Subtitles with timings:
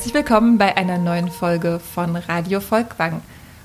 [0.00, 3.20] Herzlich willkommen bei einer neuen Folge von Radio Volkwang.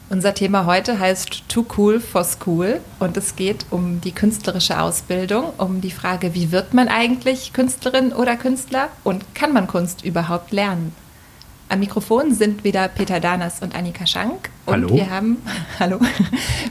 [0.10, 5.54] Unser Thema heute heißt Too Cool for School und es geht um die künstlerische Ausbildung,
[5.58, 10.52] um die Frage, wie wird man eigentlich Künstlerin oder Künstler und kann man Kunst überhaupt
[10.52, 10.94] lernen?
[11.70, 14.50] Am Mikrofon sind wieder Peter Danas und Annika Schank.
[14.66, 14.94] Und hallo.
[14.94, 15.38] Wir haben,
[15.80, 16.02] hallo.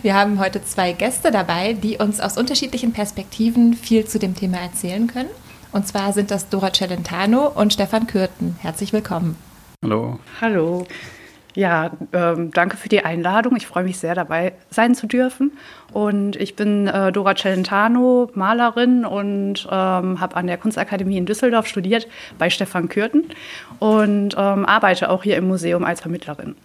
[0.02, 4.58] Wir haben heute zwei Gäste dabei, die uns aus unterschiedlichen Perspektiven viel zu dem Thema
[4.58, 5.30] erzählen können.
[5.72, 8.56] Und zwar sind das Dora Celentano und Stefan Kürten.
[8.60, 9.38] Herzlich willkommen.
[9.84, 10.18] Hallo.
[10.40, 10.86] Hallo.
[11.54, 13.54] Ja, ähm, danke für die Einladung.
[13.54, 15.52] Ich freue mich sehr, dabei sein zu dürfen.
[15.92, 21.66] Und ich bin äh, Dora Celentano, Malerin und ähm, habe an der Kunstakademie in Düsseldorf
[21.66, 22.08] studiert
[22.38, 23.24] bei Stefan Kürten
[23.78, 26.56] und ähm, arbeite auch hier im Museum als Vermittlerin.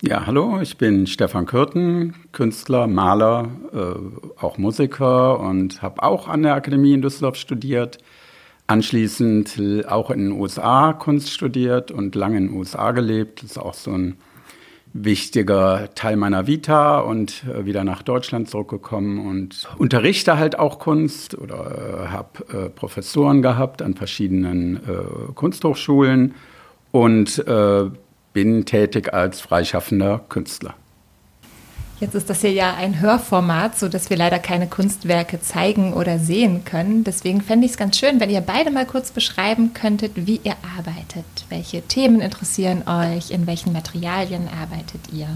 [0.00, 6.44] Ja, hallo, ich bin Stefan Kürten, Künstler, Maler, äh, auch Musiker und habe auch an
[6.44, 7.98] der Akademie in Düsseldorf studiert.
[8.68, 13.42] Anschließend auch in den USA Kunst studiert und lange in den USA gelebt.
[13.42, 14.18] Das ist auch so ein
[14.92, 21.36] wichtiger Teil meiner Vita und äh, wieder nach Deutschland zurückgekommen und unterrichte halt auch Kunst
[21.36, 24.80] oder äh, habe äh, Professoren gehabt an verschiedenen
[25.34, 26.34] Kunsthochschulen
[26.92, 27.44] und
[28.32, 30.74] bin tätig als freischaffender Künstler.
[32.00, 36.20] Jetzt ist das hier ja ein Hörformat, so dass wir leider keine Kunstwerke zeigen oder
[36.20, 37.02] sehen können.
[37.02, 40.54] Deswegen fände ich es ganz schön, wenn ihr beide mal kurz beschreiben könntet, wie ihr
[40.76, 41.24] arbeitet.
[41.48, 43.32] Welche Themen interessieren euch?
[43.32, 45.26] In welchen Materialien arbeitet ihr?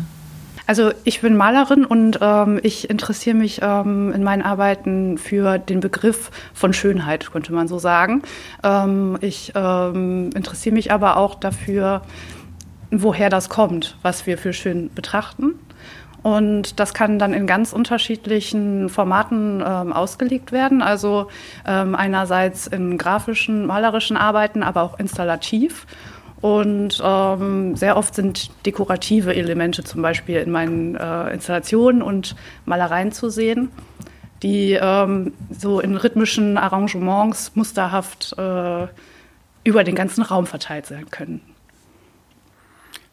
[0.64, 5.80] Also ich bin Malerin und ähm, ich interessiere mich ähm, in meinen Arbeiten für den
[5.80, 8.22] Begriff von Schönheit, könnte man so sagen.
[8.62, 12.02] Ähm, ich ähm, interessiere mich aber auch dafür,
[12.92, 15.54] woher das kommt, was wir für schön betrachten.
[16.22, 20.80] Und das kann dann in ganz unterschiedlichen Formaten ähm, ausgelegt werden.
[20.80, 21.28] Also
[21.66, 25.86] ähm, einerseits in grafischen, malerischen Arbeiten, aber auch installativ.
[26.40, 32.34] Und ähm, sehr oft sind dekorative Elemente zum Beispiel in meinen äh, Installationen und
[32.64, 33.70] Malereien zu sehen,
[34.42, 38.86] die ähm, so in rhythmischen Arrangements musterhaft äh,
[39.64, 41.40] über den ganzen Raum verteilt sein können.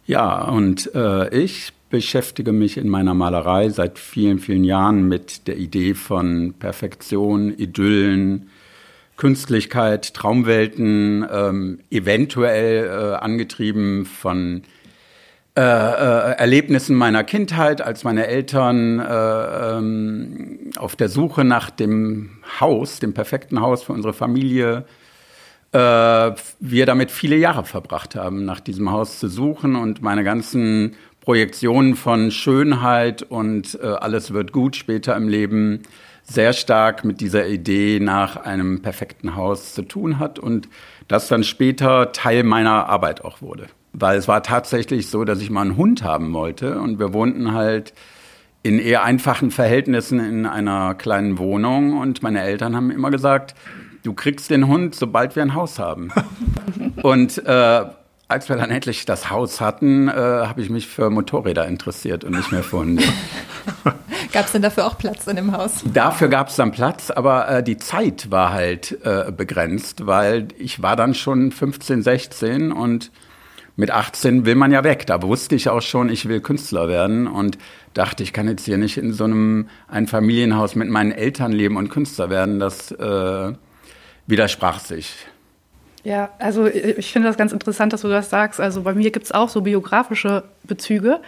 [0.08, 5.58] Ja, und äh, ich beschäftige mich in meiner Malerei seit vielen, vielen Jahren mit der
[5.58, 8.50] Idee von Perfektion, Idyllen,
[9.18, 14.64] Künstlichkeit, Traumwelten, ähm, eventuell äh, angetrieben von
[15.58, 22.30] äh, äh, Erlebnissen meiner Kindheit, als meine Eltern äh, ähm, auf der Suche nach dem
[22.62, 24.86] Haus, dem perfekten Haus für unsere Familie,
[25.72, 30.96] äh, wir damit viele Jahre verbracht haben, nach diesem Haus zu suchen und meine ganzen
[31.30, 35.84] Projektionen von Schönheit und äh, alles wird gut später im Leben
[36.24, 40.68] sehr stark mit dieser Idee nach einem perfekten Haus zu tun hat und
[41.08, 43.68] das dann später Teil meiner Arbeit auch wurde.
[43.94, 47.54] Weil es war tatsächlich so, dass ich mal einen Hund haben wollte und wir wohnten
[47.54, 47.94] halt
[48.64, 53.54] in eher einfachen Verhältnissen in einer kleinen Wohnung und meine Eltern haben immer gesagt,
[54.02, 56.10] du kriegst den Hund, sobald wir ein Haus haben.
[57.04, 57.86] und äh,
[58.30, 62.36] als wir dann endlich das Haus hatten, äh, habe ich mich für Motorräder interessiert und
[62.36, 63.04] nicht mehr für Hunde.
[64.32, 65.84] gab es denn dafür auch Platz in dem Haus?
[65.92, 70.84] Dafür gab es dann Platz, aber äh, die Zeit war halt äh, begrenzt, weil ich
[70.84, 73.12] war dann schon 15, 16 und
[73.76, 75.08] mit 18 will man ja weg.
[75.08, 77.58] Da wusste ich auch schon, ich will Künstler werden und
[77.96, 81.78] dachte, ich kann jetzt hier nicht in so einem ein Familienhaus mit meinen Eltern leben
[81.78, 82.60] und Künstler werden.
[82.60, 83.54] Das äh,
[84.28, 85.16] widersprach sich.
[86.04, 88.60] Ja, also ich finde das ganz interessant, dass du das sagst.
[88.60, 91.20] Also bei mir gibt es auch so biografische Bezüge.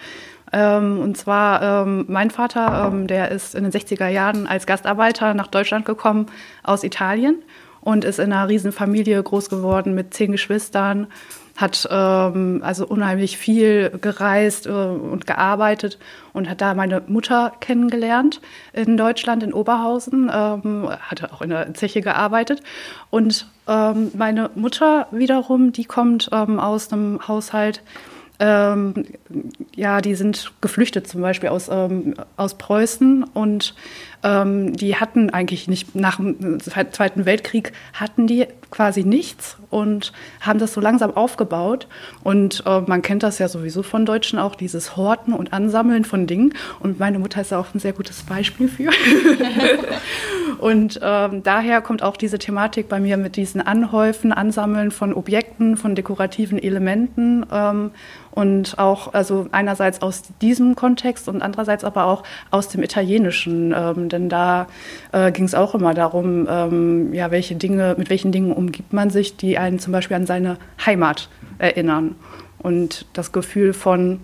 [0.53, 5.33] Ähm, und zwar ähm, mein Vater, ähm, der ist in den 60er Jahren als Gastarbeiter
[5.33, 6.27] nach Deutschland gekommen
[6.63, 7.35] aus Italien
[7.81, 11.07] und ist in einer Riesenfamilie groß geworden mit zehn Geschwistern
[11.57, 15.99] hat ähm, also unheimlich viel gereist äh, und gearbeitet
[16.33, 18.41] und hat da meine Mutter kennengelernt
[18.73, 22.61] in Deutschland, in Oberhausen, ähm, hatte auch in der Zeche gearbeitet.
[23.09, 27.81] Und ähm, meine Mutter wiederum, die kommt ähm, aus einem Haushalt,
[28.39, 29.05] ähm,
[29.75, 33.75] ja, die sind geflüchtet zum Beispiel aus, ähm, aus Preußen und
[34.23, 40.59] ähm, die hatten eigentlich nicht, nach dem Zweiten Weltkrieg hatten die quasi nichts und haben
[40.59, 41.87] das so langsam aufgebaut.
[42.23, 46.27] Und äh, man kennt das ja sowieso von Deutschen auch, dieses Horten und Ansammeln von
[46.27, 46.53] Dingen.
[46.79, 48.91] Und meine Mutter ist da auch ein sehr gutes Beispiel für.
[50.59, 55.77] und ähm, daher kommt auch diese Thematik bei mir mit diesen Anhäufen, Ansammeln von Objekten,
[55.77, 57.45] von dekorativen Elementen.
[57.51, 57.91] Ähm,
[58.31, 64.09] und auch, also einerseits aus diesem Kontext und andererseits aber auch aus dem Italienischen, ähm,
[64.09, 64.67] denn da
[65.11, 69.09] äh, ging es auch immer darum, ähm, ja, welche Dinge, mit welchen Dingen umgibt man
[69.09, 72.15] sich, die einen zum Beispiel an seine Heimat erinnern.
[72.59, 74.19] Und das Gefühl von,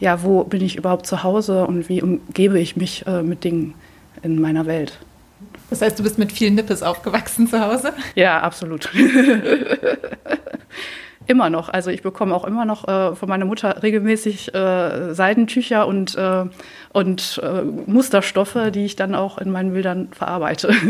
[0.00, 3.74] ja, wo bin ich überhaupt zu Hause und wie umgebe ich mich äh, mit Dingen
[4.22, 4.98] in meiner Welt.
[5.70, 7.92] Das heißt, du bist mit vielen Nippes aufgewachsen zu Hause?
[8.14, 8.90] Ja, absolut.
[11.26, 11.68] immer noch.
[11.68, 16.44] Also ich bekomme auch immer noch äh, von meiner Mutter regelmäßig äh, Seidentücher und, äh,
[16.92, 20.74] und äh, Musterstoffe, die ich dann auch in meinen Bildern verarbeite.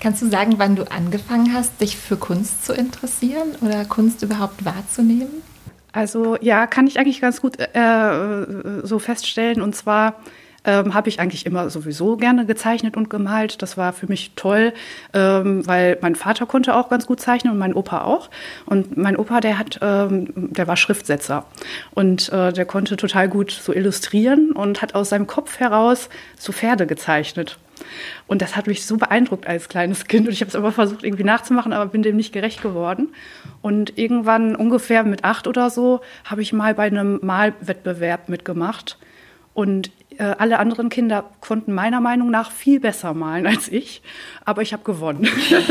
[0.00, 4.64] Kannst du sagen, wann du angefangen hast, dich für Kunst zu interessieren oder Kunst überhaupt
[4.64, 5.42] wahrzunehmen?
[5.92, 9.62] Also ja, kann ich eigentlich ganz gut äh, so feststellen.
[9.62, 10.16] Und zwar
[10.64, 13.62] ähm, habe ich eigentlich immer sowieso gerne gezeichnet und gemalt.
[13.62, 14.72] Das war für mich toll,
[15.12, 18.30] ähm, weil mein Vater konnte auch ganz gut zeichnen und mein Opa auch.
[18.66, 21.46] Und mein Opa, der hat, ähm, der war Schriftsetzer
[21.92, 26.52] und äh, der konnte total gut so illustrieren und hat aus seinem Kopf heraus so
[26.52, 27.58] Pferde gezeichnet.
[28.26, 30.26] Und das hat mich so beeindruckt als kleines Kind.
[30.26, 33.08] Und ich habe es aber versucht, irgendwie nachzumachen, aber bin dem nicht gerecht geworden.
[33.60, 38.98] Und irgendwann, ungefähr mit acht oder so, habe ich mal bei einem Malwettbewerb mitgemacht.
[39.54, 44.02] Und alle anderen Kinder konnten meiner Meinung nach viel besser malen als ich,
[44.44, 45.28] aber ich habe gewonnen.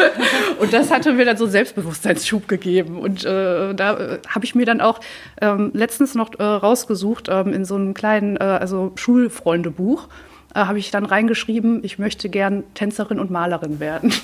[0.60, 2.98] und das hatte mir dann so Selbstbewusstseinsschub gegeben.
[2.98, 5.00] Und äh, da äh, habe ich mir dann auch
[5.42, 10.08] ähm, letztens noch äh, rausgesucht ähm, in so einem kleinen, äh, also Schulfreundebuch
[10.54, 14.14] äh, habe ich dann reingeschrieben, ich möchte gern Tänzerin und Malerin werden.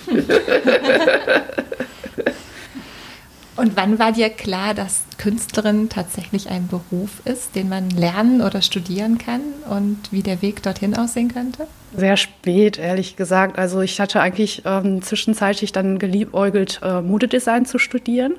[3.57, 8.61] Und wann war dir klar, dass Künstlerin tatsächlich ein Beruf ist, den man lernen oder
[8.61, 11.65] studieren kann und wie der Weg dorthin aussehen könnte?
[11.95, 13.57] Sehr spät, ehrlich gesagt.
[13.57, 18.35] Also ich hatte eigentlich ähm, zwischenzeitlich dann geliebäugelt, äh, Modedesign zu studieren.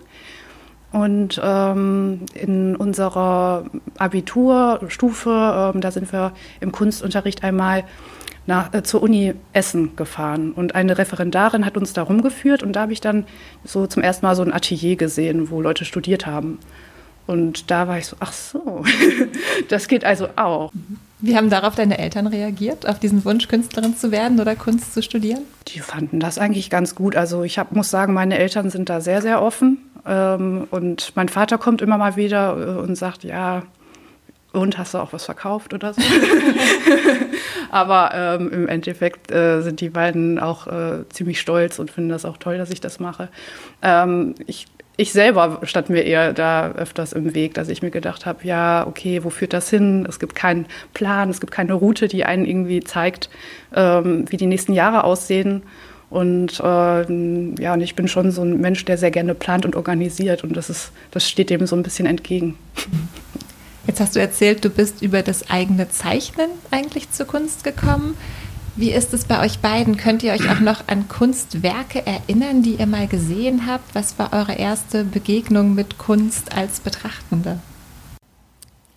[0.93, 3.65] Und ähm, in unserer
[3.99, 7.85] Abiturstufe, ähm, da sind wir im Kunstunterricht einmal
[8.49, 12.81] nach, äh, zur Uni Essen gefahren und eine Referendarin hat uns da rumgeführt und da
[12.81, 13.27] habe ich dann
[13.63, 16.59] so zum ersten Mal so ein Atelier gesehen, wo Leute studiert haben.
[17.27, 18.85] Und da war ich so, ach so,
[19.69, 20.73] das geht also auch.
[21.21, 25.03] Wie haben darauf deine Eltern reagiert, auf diesen Wunsch, Künstlerin zu werden oder Kunst zu
[25.03, 25.43] studieren?
[25.67, 27.17] Die fanden das eigentlich ganz gut.
[27.17, 29.77] Also ich hab, muss sagen, meine Eltern sind da sehr, sehr offen.
[30.07, 33.63] Ähm, und mein Vater kommt immer mal wieder äh, und sagt, ja,
[34.53, 36.01] und hast du auch was verkauft oder so?
[37.71, 42.25] Aber ähm, im Endeffekt äh, sind die beiden auch äh, ziemlich stolz und finden das
[42.25, 43.29] auch toll, dass ich das mache.
[43.83, 44.67] Ähm, ich,
[44.97, 48.87] ich selber stand mir eher da öfters im Weg, dass ich mir gedacht habe, ja,
[48.87, 50.07] okay, wo führt das hin?
[50.09, 53.29] Es gibt keinen Plan, es gibt keine Route, die einen irgendwie zeigt,
[53.75, 55.63] ähm, wie die nächsten Jahre aussehen.
[56.09, 59.77] Und ähm, ja, und ich bin schon so ein Mensch, der sehr gerne plant und
[59.77, 62.57] organisiert und das ist, das steht dem so ein bisschen entgegen.
[63.89, 68.19] Jetzt hast du erzählt, du bist über das eigene Zeichnen eigentlich zur Kunst gekommen.
[68.77, 69.97] Wie ist es bei euch beiden?
[69.97, 73.95] Könnt ihr euch auch noch an Kunstwerke erinnern, die ihr mal gesehen habt?
[73.95, 77.61] Was war eure erste Begegnung mit Kunst als Betrachtende?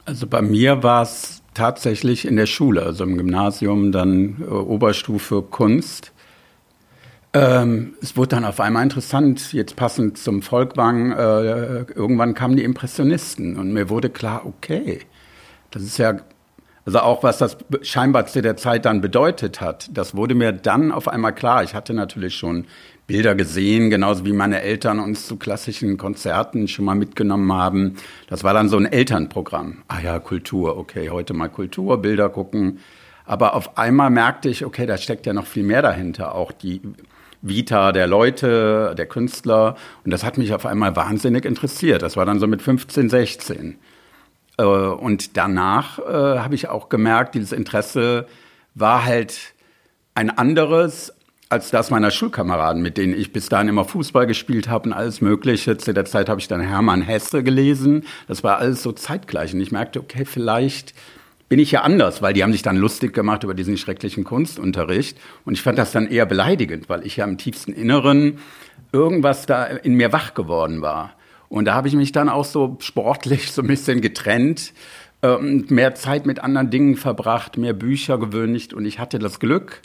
[0.04, 5.42] Also bei mir war es tatsächlich in der Schule, also im Gymnasium, dann äh, Oberstufe
[5.42, 6.11] Kunst.
[7.34, 12.64] Ähm, es wurde dann auf einmal interessant, jetzt passend zum Volkwang, äh, irgendwann kamen die
[12.64, 15.00] Impressionisten und mir wurde klar, okay,
[15.70, 16.20] das ist ja,
[16.86, 20.92] also auch was das scheinbar zu der Zeit dann bedeutet hat, das wurde mir dann
[20.92, 21.64] auf einmal klar.
[21.64, 22.66] Ich hatte natürlich schon
[23.08, 27.96] Bilder gesehen, genauso wie meine Eltern uns zu klassischen Konzerten schon mal mitgenommen haben.
[28.28, 29.84] Das war dann so ein Elternprogramm.
[29.88, 32.80] Ah ja, Kultur, okay, heute mal Kultur, Bilder gucken.
[33.26, 36.36] Aber auf einmal merkte ich, okay, da steckt ja noch viel mehr dahinter.
[36.36, 36.82] Auch die
[37.42, 39.76] Vita der Leute, der Künstler.
[40.04, 42.02] Und das hat mich auf einmal wahnsinnig interessiert.
[42.02, 43.78] Das war dann so mit 15, 16.
[44.58, 48.28] Äh, und danach äh, habe ich auch gemerkt, dieses Interesse
[48.76, 49.54] war halt
[50.16, 51.14] ein anderes
[51.52, 55.20] als das meiner Schulkameraden, mit denen ich bis dahin immer Fußball gespielt habe und alles
[55.20, 55.78] Mögliche.
[55.78, 58.06] Zu der Zeit habe ich dann Hermann Hesse gelesen.
[58.30, 59.54] Das war alles so zeitgleich.
[59.54, 60.94] Und ich merkte, okay, vielleicht
[61.52, 65.18] bin ich ja anders, weil die haben sich dann lustig gemacht über diesen schrecklichen Kunstunterricht.
[65.44, 68.38] Und ich fand das dann eher beleidigend, weil ich ja im tiefsten Inneren
[68.94, 71.14] irgendwas da in mir wach geworden war.
[71.50, 74.72] Und da habe ich mich dann auch so sportlich so ein bisschen getrennt
[75.24, 78.74] ähm, mehr Zeit mit anderen Dingen verbracht, mehr Bücher gewöhnt.
[78.74, 79.82] Und ich hatte das Glück,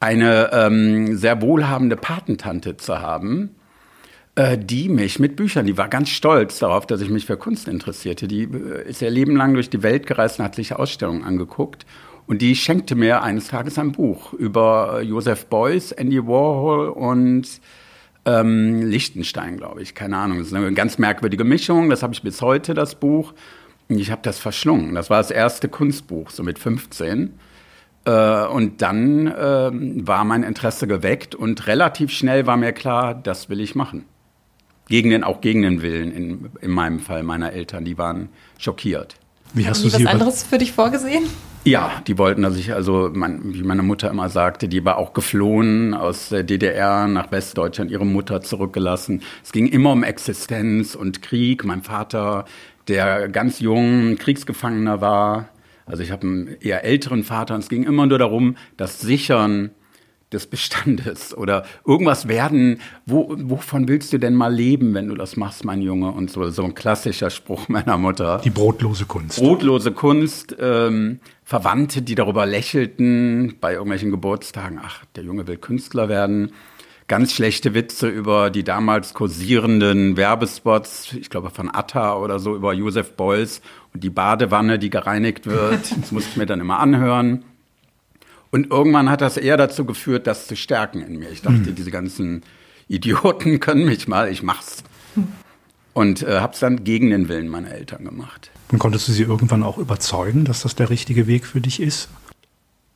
[0.00, 3.50] eine ähm, sehr wohlhabende Patentante zu haben,
[4.36, 7.68] äh, die mich mit Büchern, die war ganz stolz darauf, dass ich mich für Kunst
[7.68, 8.26] interessierte.
[8.26, 11.86] Die äh, ist ihr Leben lang durch die Welt gereist und hat sich Ausstellungen angeguckt.
[12.26, 17.46] Und die schenkte mir eines Tages ein Buch über äh, Joseph Beuys, Andy Warhol und
[18.24, 19.94] ähm, Lichtenstein, glaube ich.
[19.94, 20.38] Keine Ahnung.
[20.38, 21.90] Das ist eine ganz merkwürdige Mischung.
[21.90, 23.34] Das habe ich bis heute, das Buch.
[23.88, 24.94] Und ich habe das verschlungen.
[24.94, 27.38] Das war das erste Kunstbuch, so mit 15.
[28.06, 29.70] Äh, und dann äh,
[30.06, 34.06] war mein Interesse geweckt und relativ schnell war mir klar, das will ich machen.
[34.88, 37.84] Gegen den, auch gegen den Willen in, in meinem Fall meiner Eltern.
[37.84, 39.16] Die waren schockiert.
[39.52, 41.24] Wie hast Haben du die was anderes für dich vorgesehen?
[41.66, 45.14] Ja, die wollten, dass ich, also mein, wie meine Mutter immer sagte, die war auch
[45.14, 49.22] geflohen aus der DDR nach Westdeutschland, ihre Mutter zurückgelassen.
[49.42, 51.64] Es ging immer um Existenz und Krieg.
[51.64, 52.44] Mein Vater,
[52.86, 55.48] der ganz jung Kriegsgefangener war,
[55.86, 59.70] also ich habe einen eher älteren Vater und es ging immer nur darum, das Sichern
[60.34, 65.36] des Bestandes oder irgendwas werden, wo, wovon willst du denn mal leben, wenn du das
[65.36, 66.10] machst, mein Junge?
[66.10, 68.40] Und so, so ein klassischer Spruch meiner Mutter.
[68.44, 69.38] Die brotlose Kunst.
[69.38, 76.08] Brotlose Kunst, ähm, Verwandte, die darüber lächelten bei irgendwelchen Geburtstagen, ach, der Junge will Künstler
[76.08, 76.52] werden.
[77.06, 82.72] Ganz schlechte Witze über die damals kursierenden Werbespots, ich glaube von Atta oder so, über
[82.72, 83.60] Josef Beuys
[83.92, 85.94] und die Badewanne, die gereinigt wird.
[86.00, 87.44] Das musste ich mir dann immer anhören.
[88.54, 91.28] Und irgendwann hat das eher dazu geführt, das zu stärken in mir.
[91.28, 91.74] Ich dachte, mhm.
[91.74, 92.44] diese ganzen
[92.86, 94.84] Idioten können mich mal, ich mach's.
[95.92, 98.52] Und äh, hab's dann gegen den Willen meiner Eltern gemacht.
[98.70, 102.08] Und konntest du sie irgendwann auch überzeugen, dass das der richtige Weg für dich ist?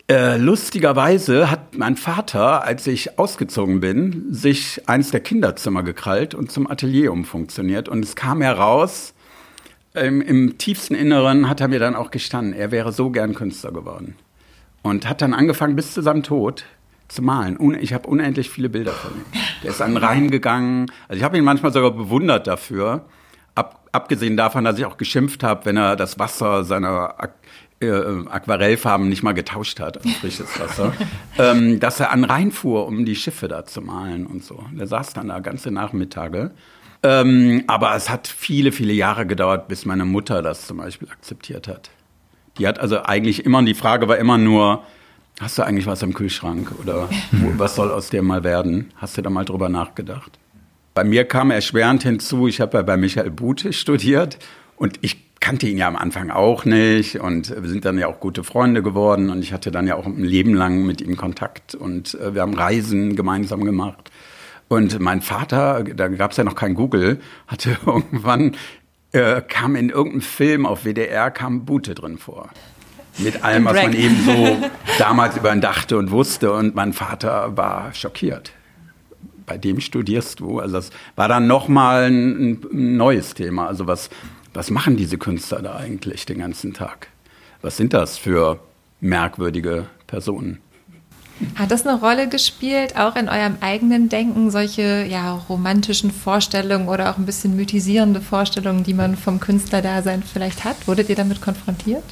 [0.09, 6.53] Äh, lustigerweise hat mein Vater, als ich ausgezogen bin, sich eins der Kinderzimmer gekrallt und
[6.53, 7.89] zum Atelier umfunktioniert.
[7.89, 9.13] Und es kam heraus,
[9.93, 13.73] im, im tiefsten Inneren hat er mir dann auch gestanden, er wäre so gern Künstler
[13.73, 14.15] geworden.
[14.83, 16.65] Und hat dann angefangen bis zu seinem Tod
[17.09, 17.59] zu malen.
[17.81, 19.25] Ich habe unendlich viele Bilder von ihm.
[19.63, 20.87] Der ist an den Rhein gegangen.
[21.09, 23.05] Also ich habe ihn manchmal sogar bewundert dafür.
[23.55, 27.15] Ab, abgesehen davon, dass ich auch geschimpft habe, wenn er das Wasser seiner
[27.81, 27.91] äh,
[28.29, 30.93] Aquarellfarben nicht mal getauscht hat, also frisches Wasser,
[31.39, 34.65] ähm, dass er an Rhein fuhr, um die Schiffe da zu malen und so.
[34.73, 36.53] Der saß dann da ganze Nachmittage.
[37.03, 41.69] Ähm, aber es hat viele, viele Jahre gedauert, bis meine Mutter das zum Beispiel akzeptiert
[41.69, 41.91] hat.
[42.59, 44.83] Die hat also eigentlich immer, die Frage war immer nur,
[45.41, 47.09] hast du eigentlich was im Kühlschrank oder
[47.57, 48.93] was soll aus dir mal werden?
[48.97, 50.39] Hast du da mal drüber nachgedacht?
[50.95, 54.39] Bei mir kam erschwerend hinzu, ich habe ja bei Michael Bute studiert
[54.77, 58.19] und ich kannte ihn ja am Anfang auch nicht und wir sind dann ja auch
[58.19, 61.77] gute Freunde geworden und ich hatte dann ja auch ein Leben lang mit ihm Kontakt
[61.77, 64.11] und äh, wir haben Reisen gemeinsam gemacht.
[64.69, 68.57] Und mein Vater, da gab es ja noch kein Google, hatte irgendwann
[69.13, 72.51] äh, kam in irgendeinem Film auf WDR, kam Bute drin vor.
[73.19, 76.53] Mit allem, was man eben so damals über ihn dachte und wusste.
[76.53, 78.53] Und mein Vater war schockiert.
[79.45, 80.61] Bei dem studierst du.
[80.61, 83.67] Also das war dann nochmal ein, ein neues Thema.
[83.67, 84.11] Also was,
[84.55, 87.09] was machen diese Künstler da eigentlich den ganzen Tag?
[87.61, 88.61] Was sind das für
[89.01, 90.61] merkwürdige Personen?
[91.55, 97.11] Hat das eine Rolle gespielt, auch in eurem eigenen Denken, solche ja, romantischen Vorstellungen oder
[97.11, 100.89] auch ein bisschen mythisierende Vorstellungen, die man vom Künstlerdasein vielleicht hat?
[100.89, 102.03] Wurdet ihr damit konfrontiert?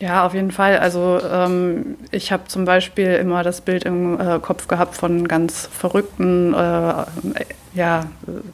[0.00, 0.78] Ja, auf jeden Fall.
[0.78, 5.68] Also ähm, ich habe zum Beispiel immer das Bild im äh, Kopf gehabt von ganz
[5.70, 7.04] verrückten, äh,
[7.74, 8.06] ja,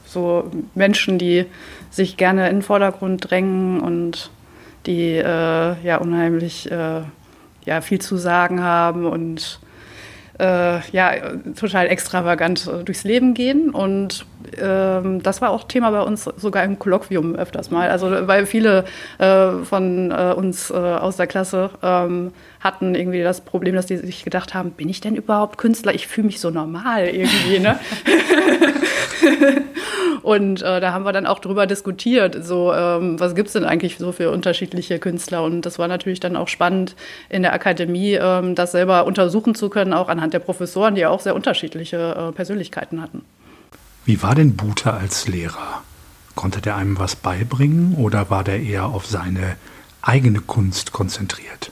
[0.04, 1.46] so Menschen, die
[1.90, 4.30] sich gerne in den Vordergrund drängen und
[4.86, 7.02] die äh, ja unheimlich äh,
[7.66, 9.60] ja, viel zu sagen haben und
[10.38, 11.12] äh, ja,
[11.58, 13.70] total extravagant äh, durchs Leben gehen.
[13.70, 14.26] Und
[14.60, 17.90] ähm, das war auch Thema bei uns sogar im Kolloquium öfters mal.
[17.90, 18.84] Also weil viele
[19.18, 23.96] äh, von äh, uns äh, aus der Klasse ähm, hatten irgendwie das Problem, dass die
[23.96, 25.94] sich gedacht haben, bin ich denn überhaupt Künstler?
[25.94, 27.58] Ich fühle mich so normal irgendwie.
[27.58, 27.78] Ne?
[30.26, 33.62] Und äh, da haben wir dann auch drüber diskutiert, so ähm, was gibt es denn
[33.62, 35.44] eigentlich so für unterschiedliche Künstler?
[35.44, 36.96] Und das war natürlich dann auch spannend
[37.28, 41.10] in der Akademie, ähm, das selber untersuchen zu können, auch anhand der Professoren, die ja
[41.10, 43.24] auch sehr unterschiedliche äh, Persönlichkeiten hatten.
[44.04, 45.84] Wie war denn Bute als Lehrer?
[46.34, 49.54] Konnte der einem was beibringen oder war der eher auf seine
[50.02, 51.70] eigene Kunst konzentriert?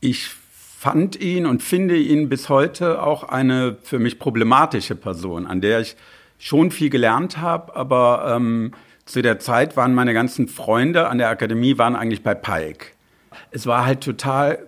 [0.00, 0.30] Ich
[0.78, 5.80] fand ihn und finde ihn bis heute auch eine für mich problematische Person, an der
[5.80, 5.96] ich
[6.40, 8.72] schon viel gelernt habe, aber ähm,
[9.04, 12.86] zu der Zeit waren meine ganzen Freunde an der Akademie waren eigentlich bei Pike.
[13.50, 14.66] Es war halt total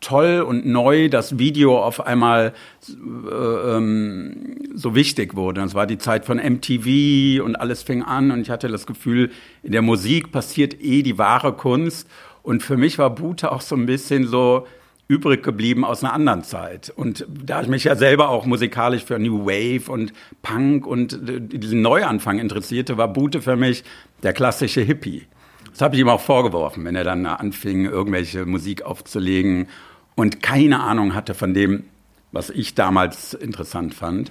[0.00, 2.54] toll und neu, dass Video auf einmal
[2.88, 5.60] äh, ähm, so wichtig wurde.
[5.62, 9.30] Es war die Zeit von MTV und alles fing an und ich hatte das Gefühl,
[9.62, 12.08] in der Musik passiert eh die wahre Kunst.
[12.42, 14.66] Und für mich war Bute auch so ein bisschen so,
[15.10, 16.92] übrig geblieben aus einer anderen Zeit.
[16.94, 21.40] Und da ich mich ja selber auch musikalisch für New Wave und Punk und äh,
[21.40, 23.82] diesen Neuanfang interessierte, war Bute für mich
[24.22, 25.26] der klassische Hippie.
[25.72, 29.66] Das habe ich ihm auch vorgeworfen, wenn er dann anfing, irgendwelche Musik aufzulegen
[30.14, 31.84] und keine Ahnung hatte von dem,
[32.30, 34.30] was ich damals interessant fand.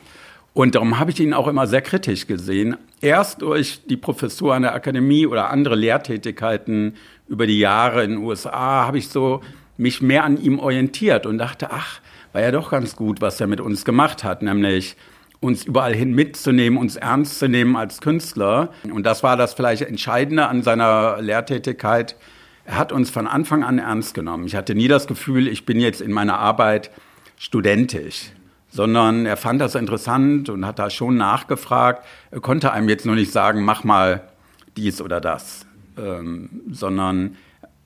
[0.53, 2.77] Und darum habe ich ihn auch immer sehr kritisch gesehen.
[3.01, 6.95] Erst durch die Professur an der Akademie oder andere Lehrtätigkeiten
[7.27, 9.41] über die Jahre in den USA habe ich so
[9.79, 12.01] mich mehr an ihm orientiert und dachte, ach,
[12.33, 14.95] war ja doch ganz gut, was er mit uns gemacht hat, nämlich
[15.39, 18.71] uns überall hin mitzunehmen, uns ernst zu nehmen als Künstler.
[18.91, 22.17] Und das war das vielleicht Entscheidende an seiner Lehrtätigkeit.
[22.65, 24.45] Er hat uns von Anfang an ernst genommen.
[24.45, 26.91] Ich hatte nie das Gefühl, ich bin jetzt in meiner Arbeit
[27.37, 28.31] studentisch,
[28.69, 32.05] sondern er fand das interessant und hat da schon nachgefragt.
[32.31, 34.27] Er konnte einem jetzt nur nicht sagen, mach mal
[34.75, 35.65] dies oder das,
[35.97, 37.37] ähm, sondern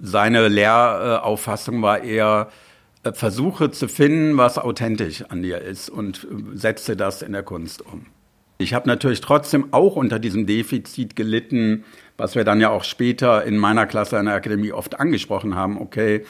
[0.06, 2.50] seine Lehrauffassung war eher,
[3.04, 7.44] äh, versuche zu finden, was authentisch an dir ist und äh, setze das in der
[7.44, 8.06] Kunst um.
[8.58, 11.86] Ich habe natürlich trotzdem auch unter diesem Defizit gelitten,
[12.18, 15.80] was wir dann ja auch später in meiner Klasse an der Akademie oft angesprochen haben.
[15.80, 16.26] Okay,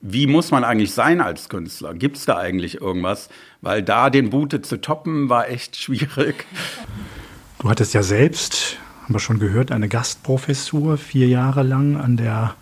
[0.00, 1.92] wie muss man eigentlich sein als Künstler?
[1.92, 3.28] Gibt es da eigentlich irgendwas?
[3.60, 6.46] Weil da den Bute zu toppen war echt schwierig.
[7.58, 12.54] Du hattest ja selbst, haben wir schon gehört, eine Gastprofessur vier Jahre lang an der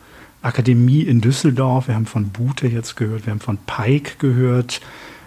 [0.42, 1.88] Akademie in Düsseldorf.
[1.88, 4.80] Wir haben von Bute jetzt gehört, wir haben von Pike gehört.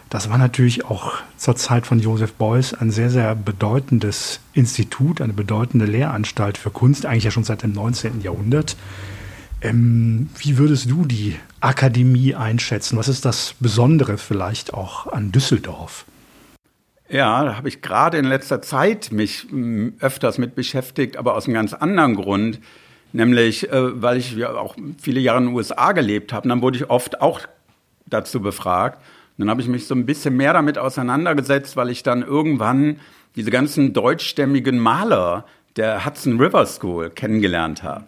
[0.10, 5.34] Das war natürlich auch zur Zeit von Joseph Beuys ein sehr, sehr bedeutendes Institut, eine
[5.34, 8.22] bedeutende Lehranstalt für Kunst, eigentlich ja schon seit dem 19.
[8.22, 8.76] Jahrhundert.
[9.62, 12.98] Ähm, wie würdest du die Akademie einschätzen?
[12.98, 16.06] Was ist das Besondere vielleicht auch an Düsseldorf?
[17.10, 21.46] Ja, da habe ich gerade in letzter Zeit mich hm, öfters mit beschäftigt, aber aus
[21.46, 22.60] einem ganz anderen Grund.
[23.12, 26.48] Nämlich, äh, weil ich ja auch viele Jahre in den USA gelebt habe.
[26.48, 27.42] Dann wurde ich oft auch
[28.06, 29.00] dazu befragt.
[29.38, 33.00] Und dann habe ich mich so ein bisschen mehr damit auseinandergesetzt, weil ich dann irgendwann
[33.36, 38.06] diese ganzen deutschstämmigen Maler der Hudson River School kennengelernt habe.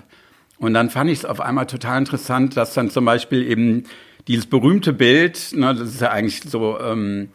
[0.58, 3.86] Und dann fand ich es auf einmal total interessant, dass dann zum Beispiel eben
[4.28, 7.30] dieses berühmte Bild, ne, das ist ja eigentlich so ähm,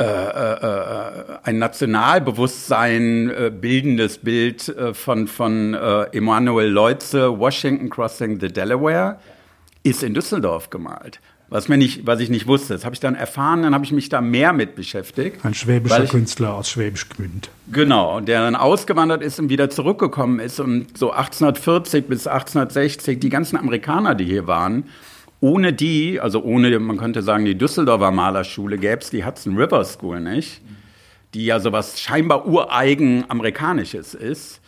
[0.00, 5.74] äh, äh, äh, ein Nationalbewusstsein äh, bildendes Bild von, von
[6.12, 9.18] Emanuel Leutze, Washington Crossing the Delaware,
[9.82, 11.20] ist in Düsseldorf gemalt.
[11.50, 12.74] Was, mir nicht, was ich nicht wusste.
[12.74, 15.44] Das habe ich dann erfahren, dann habe ich mich da mehr mit beschäftigt.
[15.44, 17.48] Ein schwäbischer ich, Künstler aus Schwäbisch Gmünd.
[17.72, 20.60] Genau, der dann ausgewandert ist und wieder zurückgekommen ist.
[20.60, 24.84] Und so 1840 bis 1860, die ganzen Amerikaner, die hier waren,
[25.40, 29.84] ohne die, also ohne, man könnte sagen, die Düsseldorfer Malerschule, gäbe es die Hudson River
[29.84, 30.60] School nicht,
[31.34, 34.60] die ja sowas scheinbar ureigen Amerikanisches ist.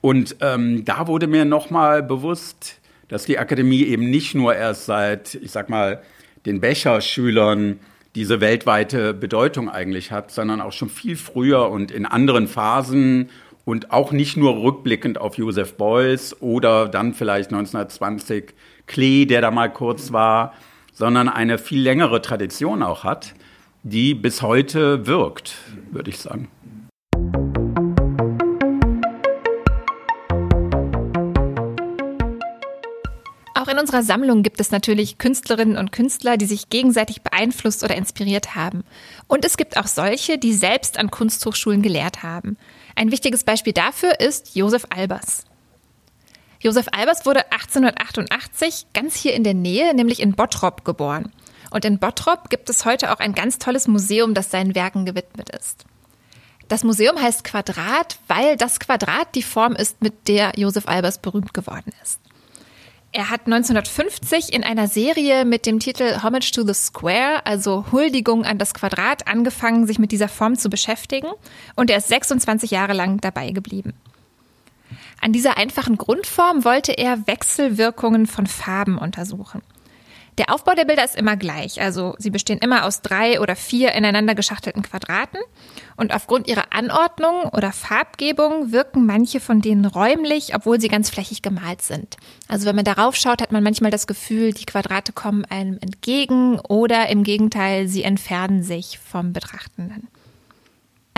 [0.00, 5.34] Und ähm, da wurde mir nochmal bewusst, dass die Akademie eben nicht nur erst seit,
[5.34, 6.02] ich sag mal,
[6.44, 7.80] den Becher-Schülern
[8.14, 13.30] diese weltweite Bedeutung eigentlich hat, sondern auch schon viel früher und in anderen Phasen
[13.64, 18.54] und auch nicht nur rückblickend auf Joseph Beuys oder dann vielleicht 1920
[18.88, 20.54] Klee, der da mal kurz war,
[20.92, 23.34] sondern eine viel längere Tradition auch hat,
[23.84, 25.54] die bis heute wirkt,
[25.92, 26.48] würde ich sagen.
[33.54, 37.96] Auch in unserer Sammlung gibt es natürlich Künstlerinnen und Künstler, die sich gegenseitig beeinflusst oder
[37.96, 38.82] inspiriert haben.
[39.26, 42.56] Und es gibt auch solche, die selbst an Kunsthochschulen gelehrt haben.
[42.96, 45.47] Ein wichtiges Beispiel dafür ist Josef Albers.
[46.60, 51.32] Josef Albers wurde 1888 ganz hier in der Nähe, nämlich in Bottrop, geboren.
[51.70, 55.50] Und in Bottrop gibt es heute auch ein ganz tolles Museum, das seinen Werken gewidmet
[55.50, 55.84] ist.
[56.66, 61.54] Das Museum heißt Quadrat, weil das Quadrat die Form ist, mit der Josef Albers berühmt
[61.54, 62.20] geworden ist.
[63.10, 68.44] Er hat 1950 in einer Serie mit dem Titel Homage to the Square, also Huldigung
[68.44, 71.28] an das Quadrat, angefangen, sich mit dieser Form zu beschäftigen
[71.74, 73.94] und er ist 26 Jahre lang dabei geblieben.
[75.20, 79.62] An dieser einfachen Grundform wollte er Wechselwirkungen von Farben untersuchen.
[80.38, 83.90] Der Aufbau der Bilder ist immer gleich, also sie bestehen immer aus drei oder vier
[83.92, 85.40] ineinander geschachtelten Quadraten
[85.96, 91.42] und aufgrund ihrer Anordnung oder Farbgebung wirken manche von denen räumlich, obwohl sie ganz flächig
[91.42, 92.18] gemalt sind.
[92.46, 96.60] Also wenn man darauf schaut, hat man manchmal das Gefühl, die Quadrate kommen einem entgegen
[96.60, 100.06] oder im Gegenteil, sie entfernen sich vom Betrachtenden.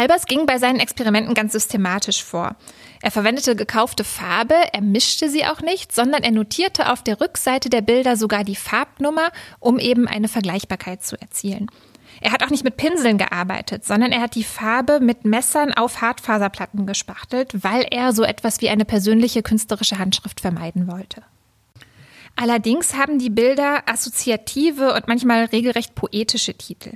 [0.00, 2.56] Albers ging bei seinen Experimenten ganz systematisch vor.
[3.02, 7.68] Er verwendete gekaufte Farbe, er mischte sie auch nicht, sondern er notierte auf der Rückseite
[7.68, 11.66] der Bilder sogar die Farbnummer, um eben eine Vergleichbarkeit zu erzielen.
[12.22, 16.00] Er hat auch nicht mit Pinseln gearbeitet, sondern er hat die Farbe mit Messern auf
[16.00, 21.22] Hartfaserplatten gespachtelt, weil er so etwas wie eine persönliche künstlerische Handschrift vermeiden wollte.
[22.36, 26.92] Allerdings haben die Bilder assoziative und manchmal regelrecht poetische Titel.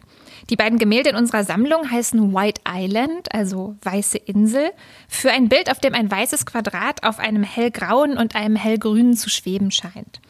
[0.51, 4.71] Die beiden Gemälde in unserer Sammlung heißen White Island, also weiße Insel,
[5.09, 9.31] für ein Bild, auf dem ein weißes Quadrat auf einem hellgrauen und einem hellgrünen zu
[9.31, 10.21] schweben scheint.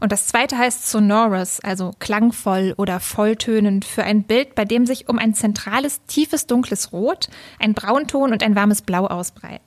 [0.00, 5.08] Und das zweite heißt Sonorous, also klangvoll oder volltönend, für ein Bild, bei dem sich
[5.08, 7.28] um ein zentrales, tiefes, dunkles Rot,
[7.58, 9.60] ein Braunton und ein warmes Blau ausbreiten.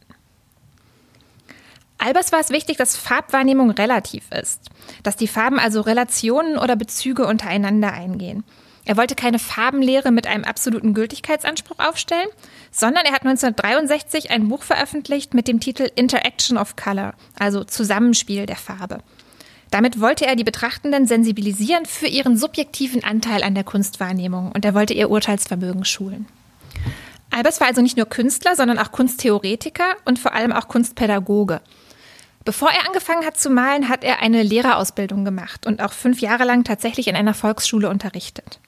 [1.97, 4.69] Albers war es wichtig, dass Farbwahrnehmung relativ ist,
[5.03, 8.43] dass die Farben also Relationen oder Bezüge untereinander eingehen.
[8.85, 12.27] Er wollte keine Farbenlehre mit einem absoluten Gültigkeitsanspruch aufstellen,
[12.71, 18.45] sondern er hat 1963 ein Buch veröffentlicht mit dem Titel Interaction of Color, also Zusammenspiel
[18.45, 18.99] der Farbe.
[19.71, 24.75] Damit wollte er die Betrachtenden sensibilisieren für ihren subjektiven Anteil an der Kunstwahrnehmung und er
[24.75, 26.27] wollte ihr Urteilsvermögen schulen.
[27.31, 31.61] Albers war also nicht nur Künstler, sondern auch Kunsttheoretiker und vor allem auch Kunstpädagoge.
[32.45, 36.43] Bevor er angefangen hat zu malen, hat er eine Lehrerausbildung gemacht und auch fünf Jahre
[36.43, 38.59] lang tatsächlich in einer Volksschule unterrichtet.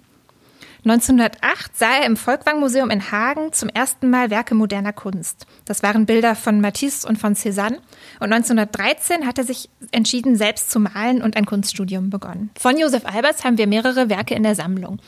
[0.85, 5.47] 1908 sah er im Volkwang Museum in Hagen zum ersten Mal Werke moderner Kunst.
[5.65, 7.79] Das waren Bilder von Matisse und von Cézanne.
[8.19, 12.51] Und 1913 hat er sich entschieden, selbst zu malen und ein Kunststudium begonnen.
[12.59, 14.99] Von Josef Albers haben wir mehrere Werke in der Sammlung.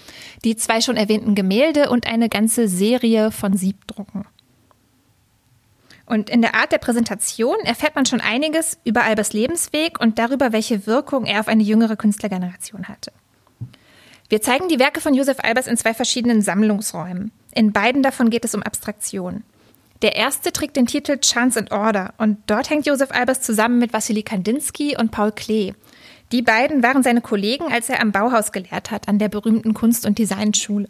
[0.44, 4.26] Die zwei schon erwähnten Gemälde und eine ganze Serie von Siebdrucken.
[6.08, 10.54] Und in der Art der Präsentation erfährt man schon einiges über Albers Lebensweg und darüber,
[10.54, 13.12] welche Wirkung er auf eine jüngere Künstlergeneration hatte.
[14.30, 17.32] Wir zeigen die Werke von Josef Albers in zwei verschiedenen Sammlungsräumen.
[17.54, 19.44] In beiden davon geht es um Abstraktion.
[20.02, 23.94] Der erste trägt den Titel Chance and Order und dort hängt Josef Albers zusammen mit
[23.94, 25.74] Wassily Kandinsky und Paul Klee.
[26.32, 30.06] Die beiden waren seine Kollegen, als er am Bauhaus gelehrt hat, an der berühmten Kunst-
[30.06, 30.90] und Designschule.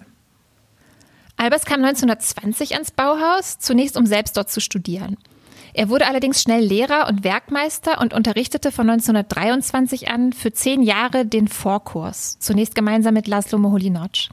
[1.38, 5.18] Albers kam 1920 ans Bauhaus, zunächst um selbst dort zu studieren.
[5.78, 11.24] Er wurde allerdings schnell Lehrer und Werkmeister und unterrichtete von 1923 an für zehn Jahre
[11.24, 14.30] den Vorkurs, zunächst gemeinsam mit Laszlo Moholy-Nagy.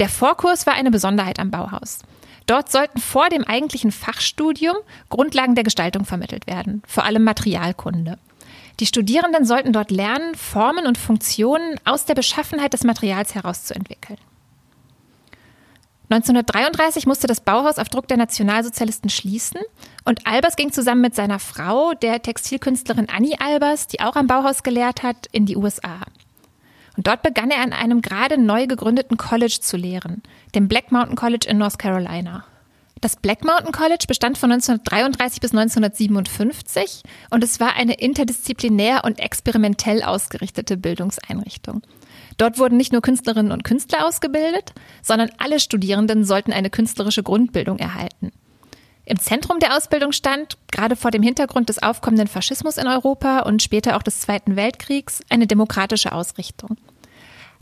[0.00, 2.00] Der Vorkurs war eine Besonderheit am Bauhaus.
[2.46, 4.74] Dort sollten vor dem eigentlichen Fachstudium
[5.08, 8.18] Grundlagen der Gestaltung vermittelt werden, vor allem Materialkunde.
[8.80, 14.18] Die Studierenden sollten dort lernen, Formen und Funktionen aus der Beschaffenheit des Materials herauszuentwickeln.
[16.10, 19.60] 1933 musste das Bauhaus auf Druck der Nationalsozialisten schließen
[20.04, 24.62] und Albers ging zusammen mit seiner Frau, der Textilkünstlerin Annie Albers, die auch am Bauhaus
[24.62, 26.00] gelehrt hat, in die USA.
[26.96, 30.22] Und dort begann er an einem gerade neu gegründeten College zu lehren,
[30.54, 32.44] dem Black Mountain College in North Carolina.
[33.00, 39.18] Das Black Mountain College bestand von 1933 bis 1957 und es war eine interdisziplinär und
[39.18, 41.82] experimentell ausgerichtete Bildungseinrichtung.
[42.36, 47.78] Dort wurden nicht nur Künstlerinnen und Künstler ausgebildet, sondern alle Studierenden sollten eine künstlerische Grundbildung
[47.78, 48.32] erhalten.
[49.06, 53.62] Im Zentrum der Ausbildung stand, gerade vor dem Hintergrund des aufkommenden Faschismus in Europa und
[53.62, 56.78] später auch des Zweiten Weltkriegs, eine demokratische Ausrichtung.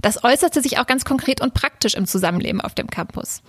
[0.03, 3.43] Das äußerte sich auch ganz konkret und praktisch im Zusammenleben auf dem Campus.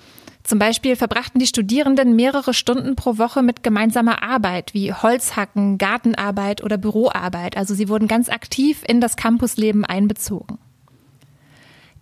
[0.44, 6.64] Zum Beispiel verbrachten die Studierenden mehrere Stunden pro Woche mit gemeinsamer Arbeit wie Holzhacken, Gartenarbeit
[6.64, 7.56] oder Büroarbeit.
[7.56, 10.58] Also sie wurden ganz aktiv in das Campusleben einbezogen.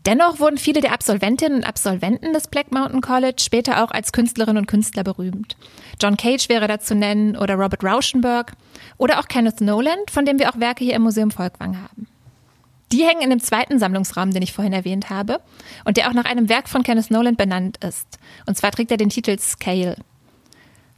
[0.06, 4.64] Dennoch wurden viele der Absolventinnen und Absolventen des Black Mountain College später auch als Künstlerinnen
[4.64, 5.56] und Künstler berühmt.
[6.02, 8.54] John Cage wäre da zu nennen oder Robert Rauschenberg
[8.98, 12.08] oder auch Kenneth Noland, von dem wir auch Werke hier im Museum Volkwang haben.
[12.92, 15.40] Die hängen in dem zweiten Sammlungsraum, den ich vorhin erwähnt habe
[15.86, 18.20] und der auch nach einem Werk von Kenneth Noland benannt ist.
[18.48, 19.96] Und zwar trägt er den Titel Scale.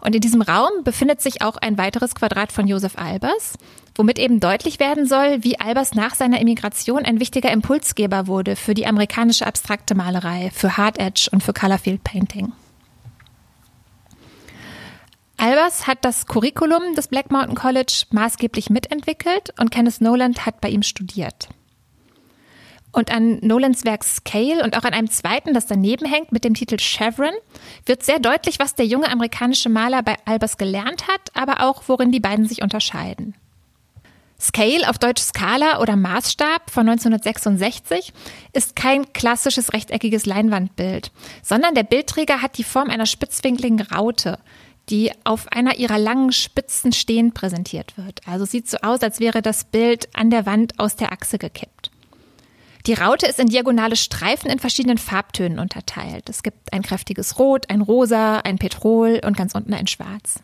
[0.04, 3.58] Und in diesem Raum befindet sich auch ein weiteres Quadrat von Josef Albers,
[3.96, 8.74] womit eben deutlich werden soll, wie Albers nach seiner Emigration ein wichtiger Impulsgeber wurde für
[8.74, 12.52] die amerikanische abstrakte Malerei, für Hard Edge und für Colorfield Painting.
[15.38, 20.70] Albers hat das Curriculum des Black Mountain College maßgeblich mitentwickelt und Kenneth Noland hat bei
[20.70, 21.48] ihm studiert.
[22.94, 26.54] Und an Nolans Werk Scale und auch an einem zweiten, das daneben hängt, mit dem
[26.54, 27.34] Titel Chevron,
[27.86, 32.12] wird sehr deutlich, was der junge amerikanische Maler bei Albers gelernt hat, aber auch worin
[32.12, 33.34] die beiden sich unterscheiden.
[34.40, 38.14] Scale auf Deutsch Skala oder Maßstab von 1966
[38.52, 44.38] ist kein klassisches rechteckiges Leinwandbild, sondern der Bildträger hat die Form einer spitzwinkligen Raute,
[44.90, 48.22] die auf einer ihrer langen Spitzen stehend präsentiert wird.
[48.28, 51.83] Also sieht so aus, als wäre das Bild an der Wand aus der Achse gekippt.
[52.86, 56.30] Die Raute ist in diagonale Streifen in verschiedenen Farbtönen unterteilt.
[56.30, 60.41] Es gibt ein kräftiges Rot, ein Rosa, ein Petrol und ganz unten ein Schwarz.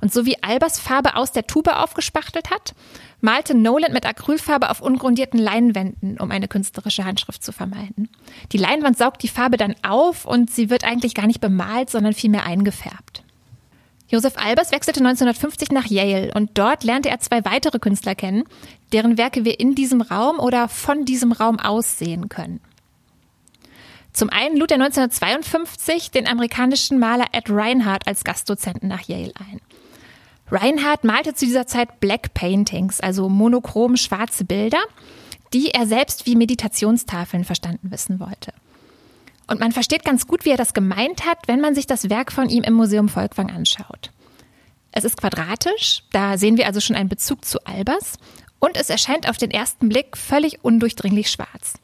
[0.00, 2.74] Und so wie Albers Farbe aus der Tube aufgespachtelt hat,
[3.20, 8.08] malte Nolan mit Acrylfarbe auf ungrundierten Leinwänden, um eine künstlerische Handschrift zu vermeiden.
[8.50, 12.14] Die Leinwand saugt die Farbe dann auf und sie wird eigentlich gar nicht bemalt, sondern
[12.14, 13.22] vielmehr eingefärbt.
[14.12, 18.44] Josef Albers wechselte 1950 nach Yale und dort lernte er zwei weitere Künstler kennen,
[18.92, 22.60] deren Werke wir in diesem Raum oder von diesem Raum aus sehen können.
[24.12, 29.62] Zum einen lud er 1952 den amerikanischen Maler Ed Reinhardt als Gastdozenten nach Yale ein.
[30.50, 34.82] Reinhardt malte zu dieser Zeit Black Paintings, also monochrom schwarze Bilder,
[35.54, 38.52] die er selbst wie Meditationstafeln verstanden wissen wollte.
[39.46, 42.32] Und man versteht ganz gut, wie er das gemeint hat, wenn man sich das Werk
[42.32, 44.10] von ihm im Museum Volkwang anschaut.
[44.92, 48.18] Es ist quadratisch, da sehen wir also schon einen Bezug zu Albers,
[48.58, 51.74] und es erscheint auf den ersten Blick völlig undurchdringlich schwarz.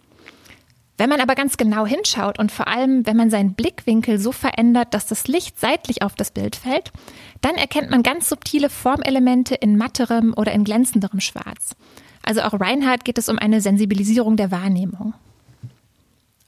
[0.97, 4.95] Wenn man aber ganz genau hinschaut und vor allem, wenn man seinen Blickwinkel so verändert,
[4.95, 6.93] dass das Licht seitlich auf das Bild fällt,
[7.41, 11.75] dann erkennt man ganz subtile Formelemente in matterem oder in glänzenderem Schwarz.
[12.23, 15.15] Also auch Reinhardt geht es um eine Sensibilisierung der Wahrnehmung.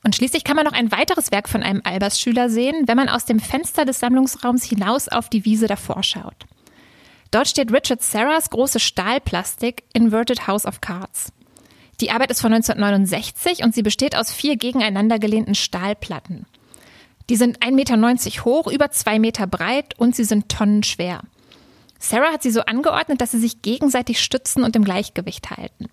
[0.03, 3.27] Und schließlich kann man noch ein weiteres Werk von einem Albers-Schüler sehen, wenn man aus
[3.27, 6.47] dem Fenster des Sammlungsraums hinaus auf die Wiese davor schaut.
[7.31, 11.33] Dort steht Richard Serras große Stahlplastik Inverted House of Cards.
[12.01, 16.47] Die Arbeit ist von 1969 und sie besteht aus vier gegeneinander gelehnten Stahlplatten.
[17.29, 21.21] Die sind 1,90 Meter hoch, über zwei Meter breit und sie sind tonnenschwer.
[21.99, 25.91] Sarah hat sie so angeordnet, dass sie sich gegenseitig stützen und im Gleichgewicht halten.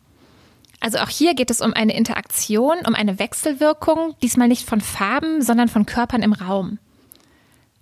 [0.79, 5.41] Also auch hier geht es um eine Interaktion, um eine Wechselwirkung, diesmal nicht von Farben,
[5.41, 6.79] sondern von Körpern im Raum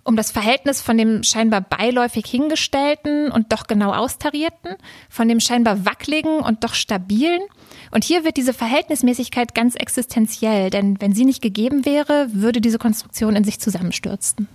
[0.06, 4.76] um das Verhältnis von dem scheinbar beiläufig hingestellten und doch genau austarierten,
[5.10, 7.42] von dem scheinbar wackeligen und doch stabilen.
[7.90, 12.78] Und hier wird diese Verhältnismäßigkeit ganz existenziell, denn wenn sie nicht gegeben wäre, würde diese
[12.78, 14.48] Konstruktion in sich zusammenstürzen.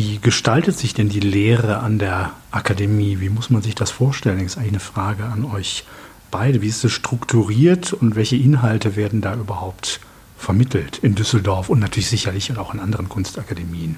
[0.00, 3.18] Wie gestaltet sich denn die Lehre an der Akademie?
[3.18, 4.38] Wie muss man sich das vorstellen?
[4.38, 5.82] Das ist eigentlich eine Frage an euch
[6.30, 6.62] beide.
[6.62, 9.98] Wie ist es strukturiert und welche Inhalte werden da überhaupt
[10.36, 13.96] vermittelt in Düsseldorf und natürlich sicherlich auch in anderen Kunstakademien?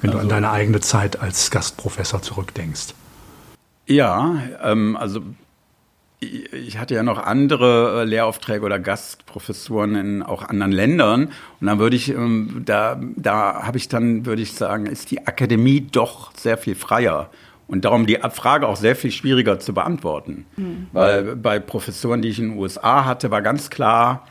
[0.00, 2.94] Wenn also, du an also deine eigene Zeit als Gastprofessor zurückdenkst.
[3.88, 5.20] Ja, ähm, also
[6.20, 11.78] ich hatte ja noch andere äh, Lehraufträge oder Gastprofessuren in auch anderen Ländern und dann
[11.78, 16.32] würde ich ähm, da da habe ich dann würde ich sagen ist die Akademie doch
[16.34, 17.30] sehr viel freier
[17.68, 20.46] und darum die Frage auch sehr viel schwieriger zu beantworten.
[20.56, 20.88] Mhm.
[20.92, 24.26] Weil bei Professoren, die ich in den USA hatte, war ganz klar,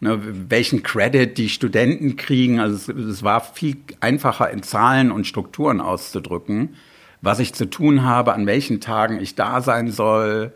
[0.00, 2.60] ne, welchen Credit die Studenten kriegen.
[2.60, 6.76] Also es, es, war viel einfacher in Zahlen und Strukturen auszudrücken,
[7.22, 10.52] was ich zu tun habe, an welchen Tagen ich da sein soll,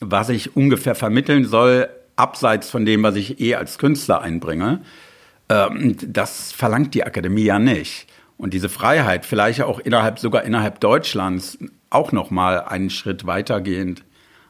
[0.00, 4.80] was ich ungefähr vermitteln soll, abseits von dem, was ich eh als Künstler einbringe.
[5.48, 8.08] Ähm, das verlangt die Akademie ja nicht.
[8.36, 11.58] Und diese Freiheit, vielleicht auch innerhalb, sogar innerhalb Deutschlands,
[11.90, 14.04] auch noch mal einen Schritt weitergehend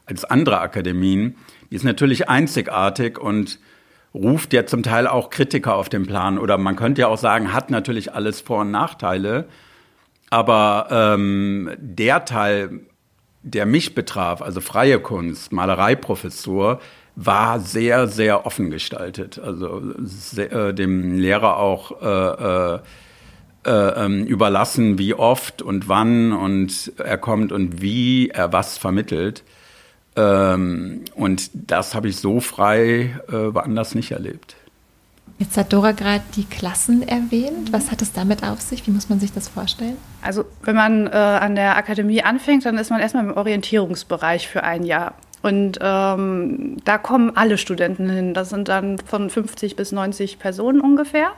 [0.05, 1.35] als andere Akademien,
[1.69, 3.59] die ist natürlich einzigartig und
[4.13, 6.37] ruft ja zum Teil auch Kritiker auf den Plan.
[6.39, 9.47] Oder man könnte ja auch sagen, hat natürlich alles Vor- und Nachteile.
[10.29, 12.81] Aber ähm, der Teil,
[13.51, 16.79] der mich betraf, also freie Kunst, Malereiprofessur,
[17.15, 19.39] war sehr, sehr offen gestaltet.
[19.39, 22.79] Also sehr, äh, dem Lehrer auch äh, äh,
[23.65, 29.43] äh, ähm, überlassen, wie oft und wann und er kommt und wie er was vermittelt.
[30.15, 34.55] Ähm, und das habe ich so frei äh, woanders nicht erlebt.
[35.39, 37.71] Jetzt hat Dora gerade die Klassen erwähnt.
[37.71, 38.85] Was hat es damit auf sich?
[38.85, 39.97] Wie muss man sich das vorstellen?
[40.21, 44.63] Also wenn man äh, an der Akademie anfängt, dann ist man erstmal im Orientierungsbereich für
[44.63, 45.15] ein Jahr.
[45.41, 48.33] Und ähm, da kommen alle Studenten hin.
[48.33, 51.31] Das sind dann von 50 bis 90 Personen ungefähr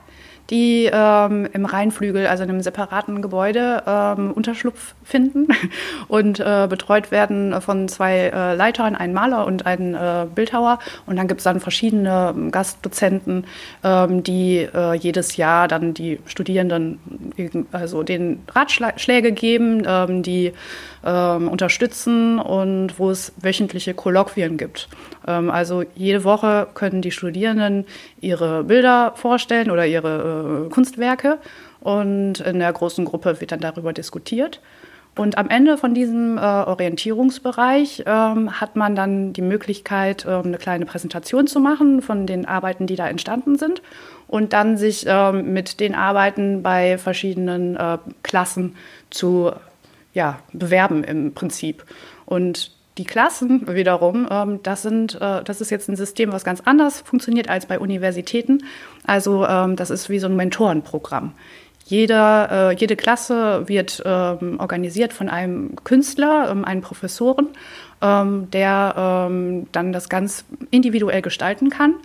[0.51, 5.47] die ähm, im Rheinflügel, also in einem separaten Gebäude, ähm, Unterschlupf finden
[6.09, 10.79] und äh, betreut werden von zwei äh, Leitern, einen Maler und einen äh, Bildhauer.
[11.05, 13.45] Und dann gibt es dann verschiedene Gastdozenten,
[13.83, 16.99] ähm, die äh, jedes Jahr dann die Studierenden
[17.71, 20.51] also den Ratschläge geben, ähm, die
[21.03, 24.87] ähm, unterstützen und wo es wöchentliche Kolloquien gibt.
[25.27, 27.85] Ähm, also jede Woche können die Studierenden
[28.21, 31.39] ihre Bilder vorstellen oder ihre äh, Kunstwerke
[31.81, 34.61] und in der großen Gruppe wird dann darüber diskutiert.
[35.17, 40.57] Und am Ende von diesem äh, Orientierungsbereich ähm, hat man dann die Möglichkeit, ähm, eine
[40.57, 43.81] kleine Präsentation zu machen von den Arbeiten, die da entstanden sind
[44.27, 48.77] und dann sich ähm, mit den Arbeiten bei verschiedenen äh, Klassen
[49.09, 49.51] zu
[50.13, 51.83] ja, bewerben im Prinzip.
[52.25, 56.61] Und die Klassen wiederum, ähm, das, sind, äh, das ist jetzt ein System, was ganz
[56.61, 58.63] anders funktioniert als bei Universitäten.
[59.05, 61.33] Also ähm, das ist wie so ein Mentorenprogramm.
[61.85, 67.47] Jeder, äh, jede Klasse wird ähm, organisiert von einem Künstler, ähm, einem Professoren,
[68.01, 71.95] ähm, der ähm, dann das ganz individuell gestalten kann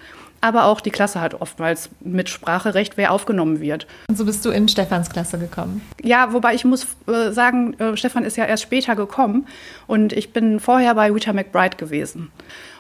[0.47, 3.87] aber auch die Klasse hat oftmals Mitspracherecht, wer aufgenommen wird.
[4.09, 5.83] Und so bist du in Stefans Klasse gekommen?
[6.03, 9.47] Ja, wobei ich muss äh, sagen, äh, Stefan ist ja erst später gekommen
[9.87, 12.31] und ich bin vorher bei Rita McBride gewesen.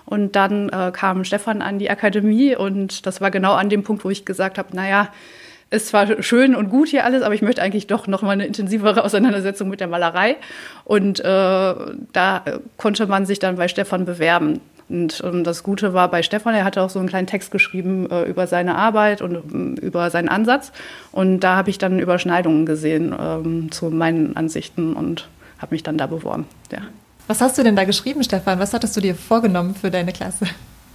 [0.04, 4.04] Und dann äh, kam Stefan an die Akademie und das war genau an dem Punkt,
[4.04, 5.08] wo ich gesagt habe, naja,
[5.68, 8.46] ist zwar schön und gut hier alles, aber ich möchte eigentlich doch noch mal eine
[8.46, 10.36] intensivere Auseinandersetzung mit der Malerei.
[10.84, 12.44] Und äh, da
[12.76, 14.60] konnte man sich dann bei Stefan bewerben.
[14.88, 18.08] Und, und, das Gute war bei Stefan, er hatte auch so einen kleinen Text geschrieben
[18.10, 20.70] äh, über seine Arbeit und äh, über seinen Ansatz.
[21.10, 25.98] Und da habe ich dann Überschneidungen gesehen ähm, zu meinen Ansichten und habe mich dann
[25.98, 26.46] da beworben.
[26.70, 26.82] Ja.
[27.26, 28.60] Was hast du denn da geschrieben, Stefan?
[28.60, 30.46] Was hattest du dir vorgenommen für deine Klasse?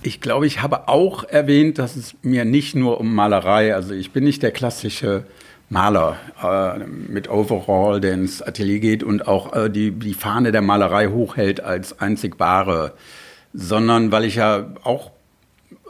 [0.04, 4.12] Ich glaube, ich habe auch erwähnt, dass es mir nicht nur um Malerei, also ich
[4.12, 5.26] bin nicht der klassische
[5.70, 10.62] Maler äh, mit Overall, der ins Atelier geht und auch äh, die, die Fahne der
[10.62, 12.94] Malerei hochhält als einzig wahre,
[13.54, 15.12] sondern weil ich ja auch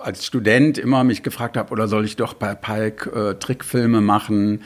[0.02, 4.62] als Student immer mich gefragt habe, oder soll ich doch bei Pike äh, Trickfilme machen?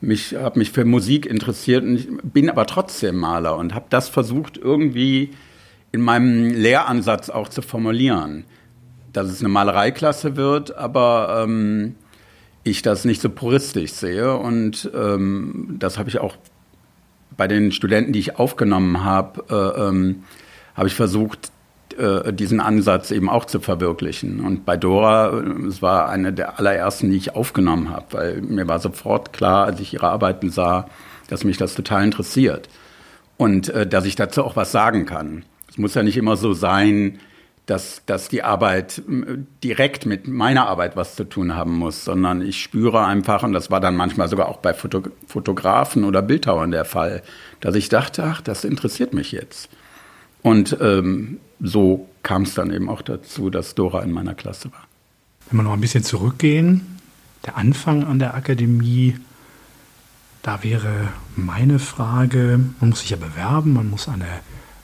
[0.00, 4.56] Mich habe mich für Musik interessiert und bin aber trotzdem Maler und habe das versucht
[4.56, 5.30] irgendwie
[5.90, 8.44] in meinem Lehransatz auch zu formulieren,
[9.12, 11.96] dass es eine Malereiklasse wird, aber ähm,
[12.62, 16.36] ich das nicht so puristisch sehe und ähm, das habe ich auch
[17.36, 20.24] bei den Studenten, die ich aufgenommen habe, äh, ähm,
[20.74, 21.50] habe ich versucht,
[21.98, 24.40] äh, diesen Ansatz eben auch zu verwirklichen.
[24.40, 28.68] Und bei Dora, äh, es war eine der allerersten, die ich aufgenommen habe, weil mir
[28.68, 30.88] war sofort klar, als ich ihre Arbeiten sah,
[31.28, 32.68] dass mich das total interessiert
[33.36, 35.44] und äh, dass ich dazu auch was sagen kann.
[35.68, 37.18] Es muss ja nicht immer so sein,
[37.66, 39.02] dass, dass die Arbeit
[39.62, 43.70] direkt mit meiner Arbeit was zu tun haben muss, sondern ich spüre einfach, und das
[43.70, 47.22] war dann manchmal sogar auch bei Foto Fotografen oder Bildhauern der Fall,
[47.60, 49.68] dass ich dachte, ach, das interessiert mich jetzt.
[50.40, 54.86] Und ähm, so kam es dann eben auch dazu, dass Dora in meiner Klasse war.
[55.48, 56.98] Wenn wir noch ein bisschen zurückgehen,
[57.46, 59.16] der Anfang an der Akademie,
[60.42, 64.26] da wäre meine Frage, man muss sich ja bewerben, man muss eine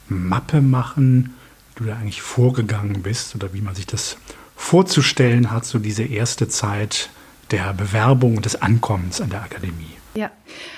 [0.09, 1.35] Mappe machen,
[1.75, 4.17] wie du da eigentlich vorgegangen bist oder wie man sich das
[4.57, 7.11] vorzustellen hat, so diese erste Zeit
[7.51, 9.94] der Bewerbung und des Ankommens an der Akademie.
[10.17, 10.31] Ja,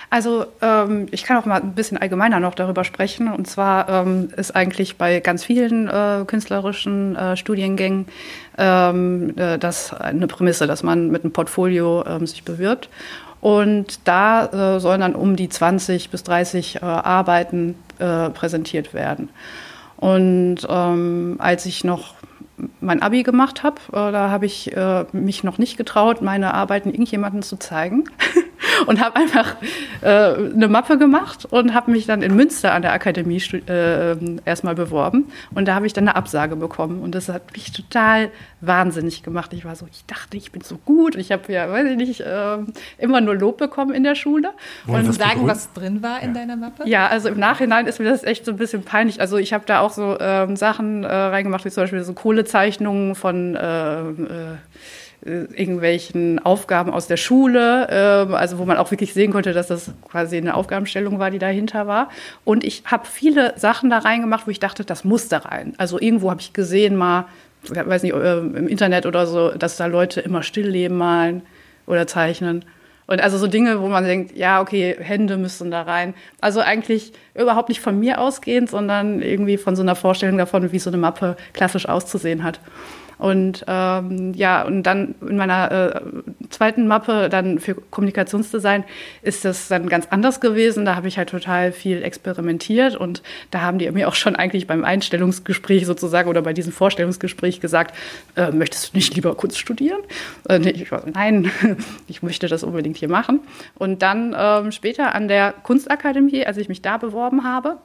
[0.08, 3.32] also ähm, ich kann auch mal ein bisschen allgemeiner noch darüber sprechen.
[3.32, 8.06] Und zwar ähm, ist eigentlich bei ganz vielen äh, künstlerischen äh, Studiengängen
[8.56, 12.88] ähm, äh, das eine Prämisse, dass man mit einem Portfolio ähm, sich bewirbt.
[13.42, 19.28] Und da äh, sollen dann um die 20 bis 30 äh, Arbeiten äh, präsentiert werden.
[19.98, 22.14] Und ähm, als ich noch
[22.80, 24.74] mein Abi gemacht habe, da habe ich
[25.12, 28.04] mich noch nicht getraut, meine Arbeiten irgendjemandem zu zeigen.
[28.86, 29.56] und habe einfach
[30.02, 34.74] äh, eine Mappe gemacht und habe mich dann in Münster an der Akademie äh, erstmal
[34.74, 35.30] beworben.
[35.54, 37.00] Und da habe ich dann eine Absage bekommen.
[37.00, 39.52] Und das hat mich total wahnsinnig gemacht.
[39.52, 41.16] Ich war so, ich dachte, ich bin so gut.
[41.16, 42.58] Ich habe ja, weiß ich nicht, äh,
[42.98, 44.50] immer nur Lob bekommen in der Schule.
[44.84, 46.40] Wollen und sagen, was drin war in ja.
[46.40, 46.88] deiner Mappe?
[46.88, 49.20] Ja, also im Nachhinein ist mir das echt so ein bisschen peinlich.
[49.20, 53.14] Also ich habe da auch so ähm, Sachen äh, reingemacht, wie zum Beispiel so Kohlezeichnungen
[53.14, 54.56] von äh, äh, äh,
[55.26, 59.90] irgendwelchen Aufgaben aus der Schule, äh, also wo man auch wirklich sehen konnte, dass das
[60.08, 62.08] quasi eine Aufgabenstellung war, die dahinter war.
[62.44, 65.74] Und ich habe viele Sachen da reingemacht, wo ich dachte, das muss da rein.
[65.78, 67.26] Also irgendwo habe ich gesehen mal,
[67.68, 71.42] weiß nicht, äh, im Internet oder so, dass da Leute immer Stillleben malen
[71.86, 72.64] oder zeichnen.
[73.08, 76.14] Und also so Dinge, wo man denkt, ja, okay, Hände müssen da rein.
[76.40, 80.78] Also eigentlich überhaupt nicht von mir ausgehend, sondern irgendwie von so einer Vorstellung davon, wie
[80.78, 82.60] so eine Mappe klassisch auszusehen hat.
[83.18, 86.00] Und ähm, ja, und dann in meiner äh,
[86.50, 88.84] zweiten Mappe dann für Kommunikationsdesign
[89.22, 90.84] ist das dann ganz anders gewesen.
[90.84, 94.66] Da habe ich halt total viel experimentiert und da haben die mir auch schon eigentlich
[94.66, 97.96] beim Einstellungsgespräch sozusagen oder bei diesem Vorstellungsgespräch gesagt,
[98.36, 100.00] äh, möchtest du nicht lieber Kunst studieren?
[100.48, 101.50] Äh, ich war nein,
[102.08, 103.40] ich möchte das unbedingt hier machen.
[103.76, 107.78] Und dann ähm, später an der Kunstakademie, als ich mich da beworben habe,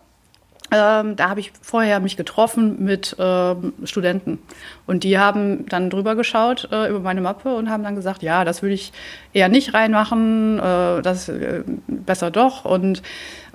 [0.72, 4.40] ähm, da habe ich vorher mich getroffen mit ähm, Studenten
[4.88, 8.46] und die haben dann drüber geschaut äh, über meine Mappe und haben dann gesagt, ja,
[8.46, 8.94] das würde ich
[9.34, 12.64] eher nicht reinmachen, äh, das äh, besser doch.
[12.64, 13.02] Und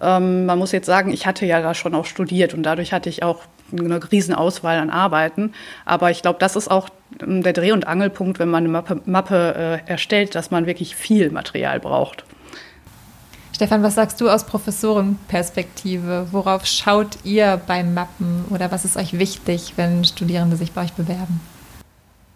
[0.03, 3.09] ähm, man muss jetzt sagen, ich hatte ja da schon auch studiert und dadurch hatte
[3.09, 5.55] ich auch eine riesen Auswahl an Arbeiten.
[5.87, 6.91] Aber ich glaube, das ist auch
[7.23, 10.95] ähm, der Dreh- und Angelpunkt, wenn man eine Mappe, Mappe äh, erstellt, dass man wirklich
[10.95, 12.25] viel Material braucht.
[13.57, 16.27] Stefan, was sagst du aus Professorenperspektive?
[16.31, 20.93] Worauf schaut ihr beim Mappen oder was ist euch wichtig, wenn Studierende sich bei euch
[20.93, 21.41] bewerben?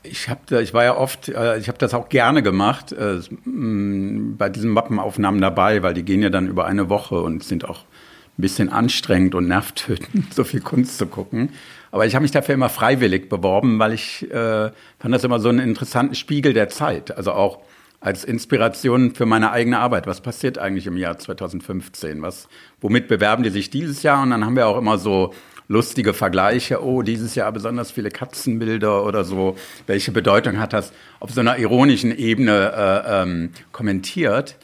[0.03, 4.49] Ich, hab, ich war ja oft, äh, ich habe das auch gerne gemacht, äh, bei
[4.49, 8.41] diesen Mappenaufnahmen dabei, weil die gehen ja dann über eine Woche und sind auch ein
[8.41, 11.51] bisschen anstrengend und nervtötend, so viel Kunst zu gucken.
[11.91, 15.51] Aber ich habe mich dafür immer freiwillig beworben, weil ich äh, fand das immer so
[15.51, 17.15] einen interessanten Spiegel der Zeit.
[17.15, 17.59] Also auch
[18.01, 20.07] als Inspiration für meine eigene Arbeit.
[20.07, 22.23] Was passiert eigentlich im Jahr 2015?
[22.23, 22.49] Was,
[22.81, 24.23] womit bewerben die sich dieses Jahr?
[24.23, 25.35] Und dann haben wir auch immer so
[25.69, 26.83] lustige Vergleiche.
[26.83, 29.57] Oh, dieses Jahr besonders viele Katzenbilder oder so.
[29.87, 34.57] Welche Bedeutung hat das auf so einer ironischen Ebene äh, ähm, kommentiert?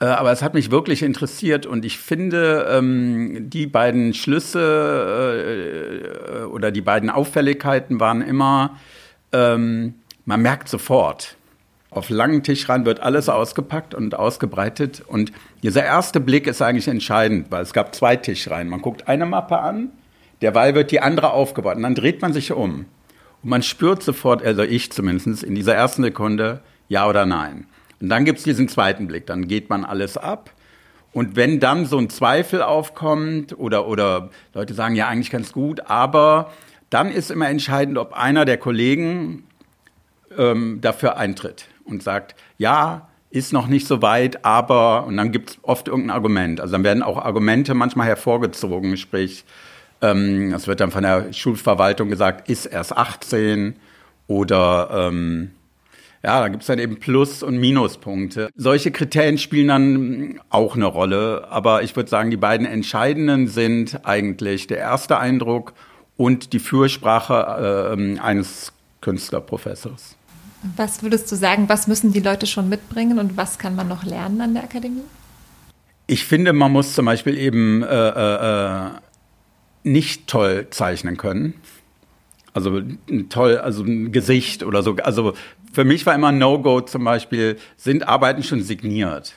[0.00, 4.60] Äh, aber es hat mich wirklich interessiert und ich finde, ähm, die beiden Schlüsse
[6.42, 8.78] äh, oder die beiden Auffälligkeiten waren immer,
[9.32, 9.94] ähm,
[10.26, 11.36] man merkt sofort,
[11.94, 15.02] Auf langen Tischreihen wird alles ausgepackt und ausgebreitet.
[15.06, 15.30] Und
[15.62, 18.68] dieser erste Blick ist eigentlich entscheidend, weil es gab zwei Tischreihen.
[18.68, 19.90] Man guckt eine Mappe an,
[20.42, 22.86] derweil wird die andere aufgebaut und dann dreht man sich um.
[23.42, 27.68] Und man spürt sofort, also ich zumindest, in dieser ersten Sekunde, ja oder nein.
[28.00, 30.50] Und dann gibt es diesen zweiten Blick, dann geht man alles ab.
[31.12, 35.88] Und wenn dann so ein Zweifel aufkommt oder, oder Leute sagen, ja, eigentlich ganz gut,
[35.88, 36.50] aber
[36.90, 39.44] dann ist immer entscheidend, ob einer der Kollegen
[40.36, 45.50] ähm, dafür eintritt und sagt, ja, ist noch nicht so weit, aber, und dann gibt
[45.50, 46.60] es oft irgendein Argument.
[46.60, 49.44] Also dann werden auch Argumente manchmal hervorgezogen, sprich,
[50.02, 53.74] ähm, es wird dann von der Schulverwaltung gesagt, ist erst 18
[54.28, 55.50] oder ähm,
[56.22, 58.48] ja, da gibt es dann eben Plus- und Minuspunkte.
[58.56, 64.06] Solche Kriterien spielen dann auch eine Rolle, aber ich würde sagen, die beiden entscheidenden sind
[64.06, 65.74] eigentlich der erste Eindruck
[66.16, 70.16] und die Fürsprache äh, eines Künstlerprofessors.
[70.76, 74.04] Was würdest du sagen, was müssen die Leute schon mitbringen und was kann man noch
[74.04, 75.04] lernen an der Akademie?
[76.06, 78.90] Ich finde, man muss zum Beispiel eben äh, äh, äh
[79.86, 81.54] nicht toll zeichnen können.
[82.54, 82.80] Also
[83.28, 84.96] toll, also ein Gesicht oder so.
[84.96, 85.34] Also
[85.72, 89.34] für mich war immer No-Go zum Beispiel, sind Arbeiten schon signiert.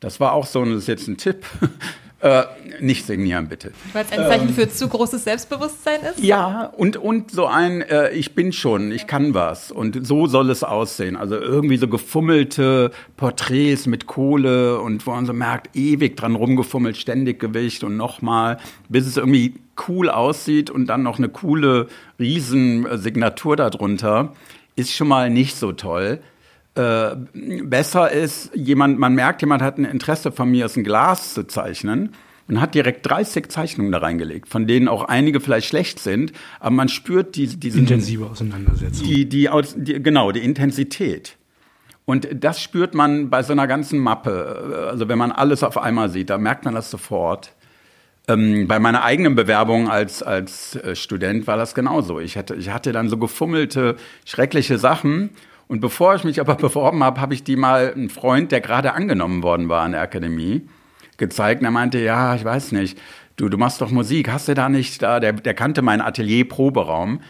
[0.00, 1.44] Das war auch so, das ist jetzt ein Tipp.
[2.20, 2.44] Äh,
[2.80, 3.70] nicht signieren, bitte.
[3.92, 6.18] Weil es ein Zeichen ähm, für zu großes Selbstbewusstsein ist?
[6.18, 9.70] Ja, und, und so ein, äh, ich bin schon, ich kann was.
[9.70, 11.16] Und so soll es aussehen.
[11.16, 16.96] Also irgendwie so gefummelte Porträts mit Kohle und wo man so merkt, ewig dran rumgefummelt,
[16.96, 18.58] ständig Gewicht und nochmal,
[18.88, 19.54] bis es irgendwie
[19.86, 21.86] cool aussieht und dann noch eine coole
[22.18, 24.32] Riesensignatur darunter,
[24.74, 26.18] ist schon mal nicht so toll.
[26.78, 27.16] Äh,
[27.64, 31.42] besser ist, jemand, man merkt, jemand hat ein Interesse von mir, aus ein Glas zu
[31.44, 32.14] zeichnen
[32.46, 36.70] und hat direkt 30 Zeichnungen da reingelegt, von denen auch einige vielleicht schlecht sind, aber
[36.70, 39.08] man spürt die, diese intensive Auseinandersetzung.
[39.08, 41.36] Die, die, die, genau, die Intensität.
[42.04, 44.86] Und das spürt man bei so einer ganzen Mappe.
[44.88, 47.54] Also wenn man alles auf einmal sieht, da merkt man das sofort.
[48.28, 52.20] Ähm, bei meiner eigenen Bewerbung als, als äh, Student war das genauso.
[52.20, 55.30] Ich hatte, ich hatte dann so gefummelte, schreckliche Sachen
[55.68, 58.94] und bevor ich mich aber beworben habe, habe ich die mal einen Freund, der gerade
[58.94, 60.66] angenommen worden war an der Akademie,
[61.18, 61.60] gezeigt.
[61.60, 62.98] Und er meinte, ja, ich weiß nicht,
[63.36, 65.20] du, du machst doch Musik, hast du da nicht da?
[65.20, 67.20] Der, der kannte meinen Atelier-Proberaum.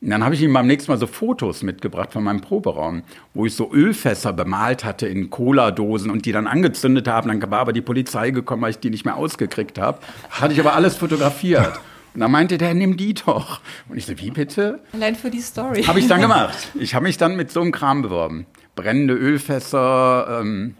[0.00, 3.02] Und dann habe ich ihm beim nächsten Mal so Fotos mitgebracht von meinem Proberaum,
[3.34, 7.28] wo ich so Ölfässer bemalt hatte in Cola-Dosen und die dann angezündet haben.
[7.28, 9.98] Dann war aber die Polizei gekommen, weil ich die nicht mehr ausgekriegt habe.
[10.30, 11.80] Hatte ich aber alles fotografiert.
[12.14, 13.60] Und dann meinte der, nimm die doch.
[13.88, 14.80] Und ich so, wie bitte?
[14.92, 15.84] Allein für die Story.
[15.84, 16.68] Habe ich dann gemacht.
[16.74, 18.46] Ich habe mich dann mit so einem Kram beworben.
[18.74, 20.74] Brennende Ölfässer, ähm,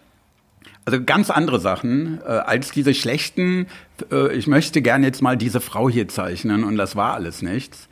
[0.84, 3.66] also ganz andere Sachen äh, als diese schlechten,
[4.10, 7.88] äh, ich möchte gerne jetzt mal diese Frau hier zeichnen und das war alles nichts.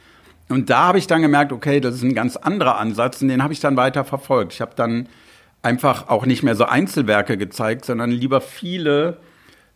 [0.48, 3.42] Und da habe ich dann gemerkt, okay, das ist ein ganz anderer Ansatz und den
[3.42, 4.54] habe ich dann weiter verfolgt.
[4.54, 5.08] Ich habe dann
[5.60, 9.18] einfach auch nicht mehr so Einzelwerke gezeigt, sondern lieber viele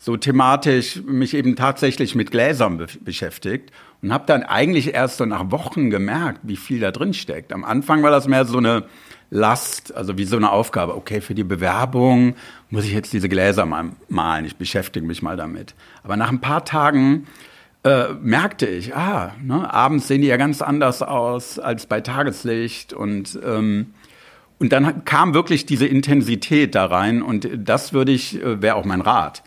[0.03, 3.71] so thematisch mich eben tatsächlich mit Gläsern be beschäftigt
[4.01, 7.53] und habe dann eigentlich erst so nach Wochen gemerkt, wie viel da drin steckt.
[7.53, 8.85] Am Anfang war das mehr so eine
[9.29, 10.97] Last, also wie so eine Aufgabe.
[10.97, 12.35] Okay, für die Bewerbung
[12.71, 14.47] muss ich jetzt diese Gläser mal malen.
[14.47, 15.75] Ich beschäftige mich mal damit.
[16.03, 17.27] Aber nach ein paar Tagen
[17.85, 22.95] äh, merkte ich, ah, ne, abends sehen die ja ganz anders aus als bei Tageslicht
[22.95, 23.93] und ähm,
[24.59, 28.85] und dann kam wirklich diese Intensität da rein und das würde ich, äh, wäre auch
[28.85, 29.43] mein Rat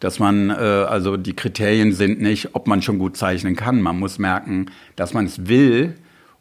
[0.00, 3.80] dass man, äh, also die Kriterien sind nicht, ob man schon gut zeichnen kann.
[3.80, 5.94] Man muss merken, dass man es will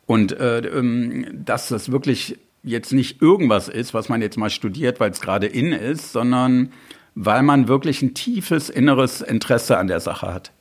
[0.05, 4.99] und äh, ähm, dass das wirklich jetzt nicht irgendwas ist, was man jetzt mal studiert,
[4.99, 6.71] weil es gerade in ist, sondern
[7.13, 10.51] weil man wirklich ein tiefes inneres Interesse an der Sache hat.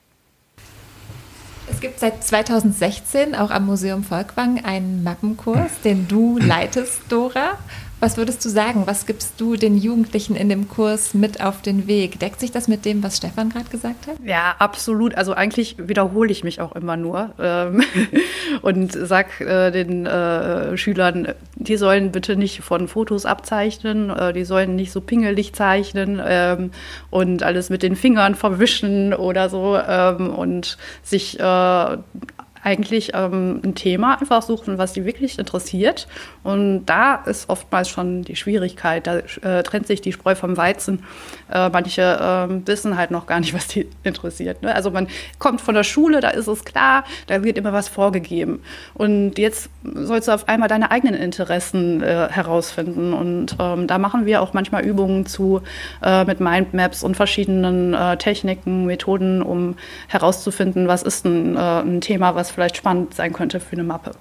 [1.71, 7.59] Es gibt seit 2016 auch am Museum Volkwang einen Mappenkurs, den du leitest, Dora.
[8.01, 8.83] Was würdest du sagen?
[8.87, 12.19] Was gibst du den Jugendlichen in dem Kurs mit auf den Weg?
[12.21, 14.17] Deckt sich das mit dem, was Stefan gerade gesagt hat?
[14.25, 15.15] Ja, absolut.
[15.15, 17.83] Also eigentlich wiederhole ich mich auch immer nur ähm,
[18.63, 24.45] und sag äh, den äh, Schülern, die sollen bitte nicht von Fotos abzeichnen, äh, die
[24.45, 26.73] sollen nicht so pingelig zeichnen ähm,
[27.11, 31.97] und alles mit den Fingern verwischen oder so ähm, und sich äh,
[32.65, 36.09] eigentlich ähm, ein Thema einfach suchen, was sie wirklich interessiert.
[36.43, 39.07] Und da ist oftmals schon die Schwierigkeit.
[39.07, 41.05] Da äh, trennt sich die Spreu vom Weizen.
[41.53, 44.63] Äh, manche äh, wissen halt noch gar nicht, was die interessiert.
[44.63, 44.75] Ne?
[44.75, 45.09] Also man
[45.39, 48.63] kommt von der Schule, da ist es klar, da wird immer was vorgegeben.
[48.95, 53.13] Und jetzt sollst du auf einmal deine eigenen Interessen äh, herausfinden.
[53.13, 55.61] Und ähm, da machen wir auch manchmal Übungen zu
[56.03, 59.77] äh, mit Mindmaps und verschiedenen äh, Techniken, Methoden, um
[60.09, 64.13] herauszufinden, was ist ein, ein Thema, was vielleicht spannend sein könnte für eine Mappe.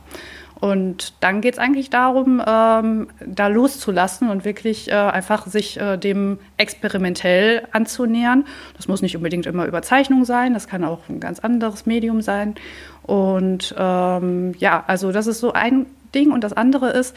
[0.60, 5.98] Und dann geht es eigentlich darum, ähm, da loszulassen und wirklich äh, einfach sich äh,
[5.98, 8.46] dem experimentell anzunähern.
[8.78, 12.56] Das muss nicht unbedingt immer Überzeichnung sein, das kann auch ein ganz anderes Medium sein.
[13.02, 16.32] Und ähm, ja, also das ist so ein Ding.
[16.32, 17.14] Und das andere ist,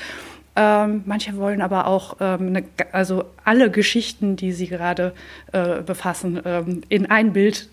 [0.56, 5.12] ähm, manche wollen aber auch ähm, eine, also alle Geschichten, die sie gerade
[5.52, 7.68] äh, befassen, ähm, in ein Bild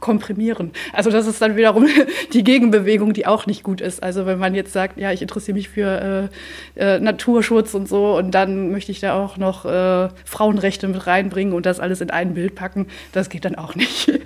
[0.00, 0.72] komprimieren.
[0.92, 1.86] Also das ist dann wiederum
[2.32, 4.02] die Gegenbewegung, die auch nicht gut ist.
[4.02, 6.30] Also wenn man jetzt sagt, ja, ich interessiere mich für
[6.76, 11.06] äh, äh, Naturschutz und so und dann möchte ich da auch noch äh, Frauenrechte mit
[11.06, 14.10] reinbringen und das alles in ein Bild packen, das geht dann auch nicht.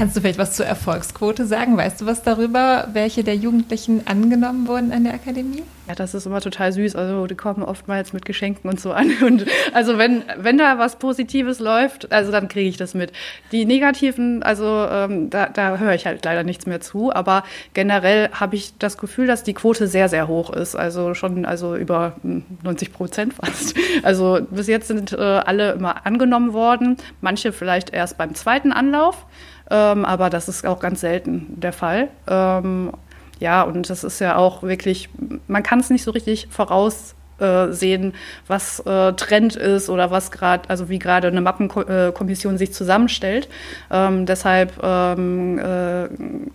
[0.00, 1.76] Kannst du vielleicht was zur Erfolgsquote sagen?
[1.76, 5.62] Weißt du was darüber, welche der Jugendlichen angenommen wurden an der Akademie?
[5.88, 6.96] Ja, das ist immer total süß.
[6.96, 9.12] Also die kommen oftmals mit Geschenken und so an.
[9.22, 9.44] Und
[9.74, 13.12] also wenn, wenn da was Positives läuft, also dann kriege ich das mit.
[13.52, 17.12] Die negativen, also ähm, da, da höre ich halt leider nichts mehr zu.
[17.12, 17.44] Aber
[17.74, 20.76] generell habe ich das Gefühl, dass die Quote sehr, sehr hoch ist.
[20.76, 23.76] Also schon also über 90 hm, Prozent fast.
[24.02, 26.96] Also bis jetzt sind äh, alle immer angenommen worden.
[27.20, 29.26] Manche vielleicht erst beim zweiten Anlauf.
[29.70, 32.08] Ähm, aber das ist auch ganz selten der Fall.
[32.26, 32.92] Ähm,
[33.38, 35.08] ja, und das ist ja auch wirklich,
[35.46, 38.14] man kann es nicht so richtig voraus äh, sehen,
[38.46, 43.48] was äh, Trend ist oder was gerade, also wie gerade eine Mappenkommission sich zusammenstellt.
[43.90, 46.04] Ähm, deshalb ähm, äh,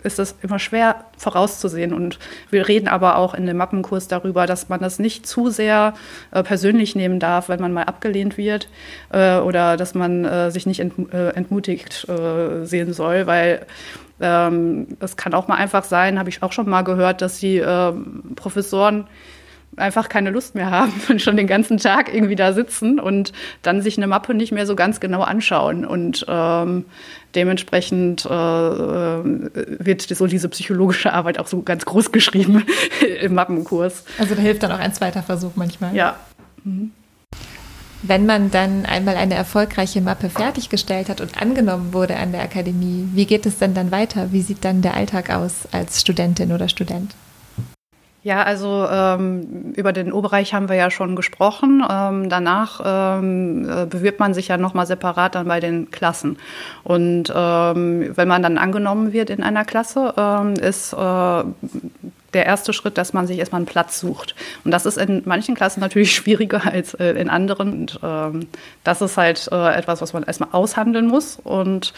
[0.02, 1.92] ist es immer schwer vorauszusehen.
[1.92, 2.18] Und
[2.50, 5.94] wir reden aber auch in dem Mappenkurs darüber, dass man das nicht zu sehr
[6.30, 8.68] äh, persönlich nehmen darf, wenn man mal abgelehnt wird
[9.12, 12.06] äh, oder dass man sich nicht ent, entmutigt
[12.62, 13.66] sehen soll, weil
[14.20, 17.58] ähm, es kann auch mal einfach sein, habe ich auch schon mal gehört, dass die
[17.58, 19.06] ähm, Professoren
[19.76, 23.82] einfach keine Lust mehr haben und schon den ganzen Tag irgendwie da sitzen und dann
[23.82, 25.84] sich eine Mappe nicht mehr so ganz genau anschauen.
[25.84, 26.86] Und ähm,
[27.34, 32.64] dementsprechend äh, wird so diese psychologische Arbeit auch so ganz groß geschrieben
[33.20, 34.04] im Mappenkurs.
[34.18, 35.94] Also da hilft dann auch ein zweiter Versuch manchmal.
[35.94, 36.16] Ja.
[36.64, 36.92] Mhm.
[38.02, 43.08] Wenn man dann einmal eine erfolgreiche Mappe fertiggestellt hat und angenommen wurde an der Akademie,
[43.14, 44.32] wie geht es denn dann weiter?
[44.32, 47.14] Wie sieht dann der Alltag aus als Studentin oder Student?
[48.26, 51.84] Ja, also ähm, über den Oberreich haben wir ja schon gesprochen.
[51.88, 56.36] Ähm, danach ähm, äh, bewirbt man sich ja nochmal separat dann bei den Klassen.
[56.82, 62.72] Und ähm, wenn man dann angenommen wird in einer Klasse, ähm, ist äh, der erste
[62.72, 64.34] Schritt, dass man sich erstmal einen Platz sucht.
[64.64, 67.72] Und das ist in manchen Klassen natürlich schwieriger als äh, in anderen.
[67.74, 68.48] Und ähm,
[68.82, 71.38] das ist halt äh, etwas, was man erstmal aushandeln muss.
[71.44, 71.94] Und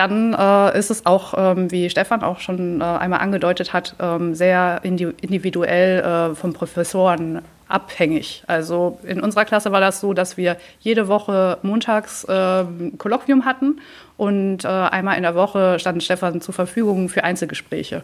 [0.00, 4.34] dann äh, ist es auch, ähm, wie Stefan auch schon äh, einmal angedeutet hat, ähm,
[4.34, 8.42] sehr individuell äh, vom Professoren abhängig.
[8.46, 12.64] Also in unserer Klasse war das so, dass wir jede Woche montags äh,
[12.96, 13.80] Kolloquium hatten
[14.16, 18.02] und äh, einmal in der Woche stand Stefan zur Verfügung für Einzelgespräche.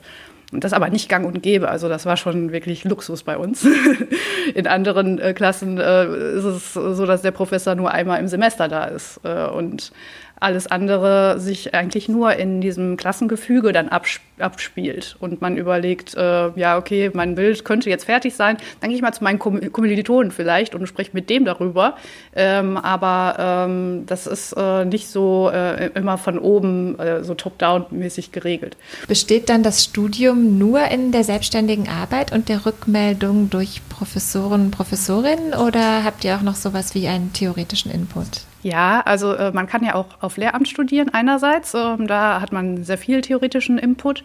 [0.52, 1.68] Und das aber nicht gang und gäbe.
[1.68, 3.66] Also das war schon wirklich Luxus bei uns.
[4.54, 8.68] In anderen äh, Klassen äh, ist es so, dass der Professor nur einmal im Semester
[8.68, 9.18] da ist.
[9.24, 9.90] Äh, und
[10.38, 16.76] alles andere sich eigentlich nur in diesem Klassengefüge dann abspielt und man überlegt, äh, ja,
[16.76, 20.74] okay, mein Bild könnte jetzt fertig sein, dann gehe ich mal zu meinen Kommilitonen vielleicht
[20.74, 21.96] und spreche mit dem darüber.
[22.34, 28.32] Ähm, aber ähm, das ist äh, nicht so äh, immer von oben äh, so top-down-mäßig
[28.32, 28.76] geregelt.
[29.08, 34.70] Besteht dann das Studium nur in der selbstständigen Arbeit und der Rückmeldung durch Professoren und
[34.70, 38.42] Professorinnen oder habt ihr auch noch sowas wie einen theoretischen Input?
[38.66, 41.72] Ja, also äh, man kann ja auch auf Lehramt studieren einerseits.
[41.74, 44.24] Ähm, da hat man sehr viel theoretischen Input.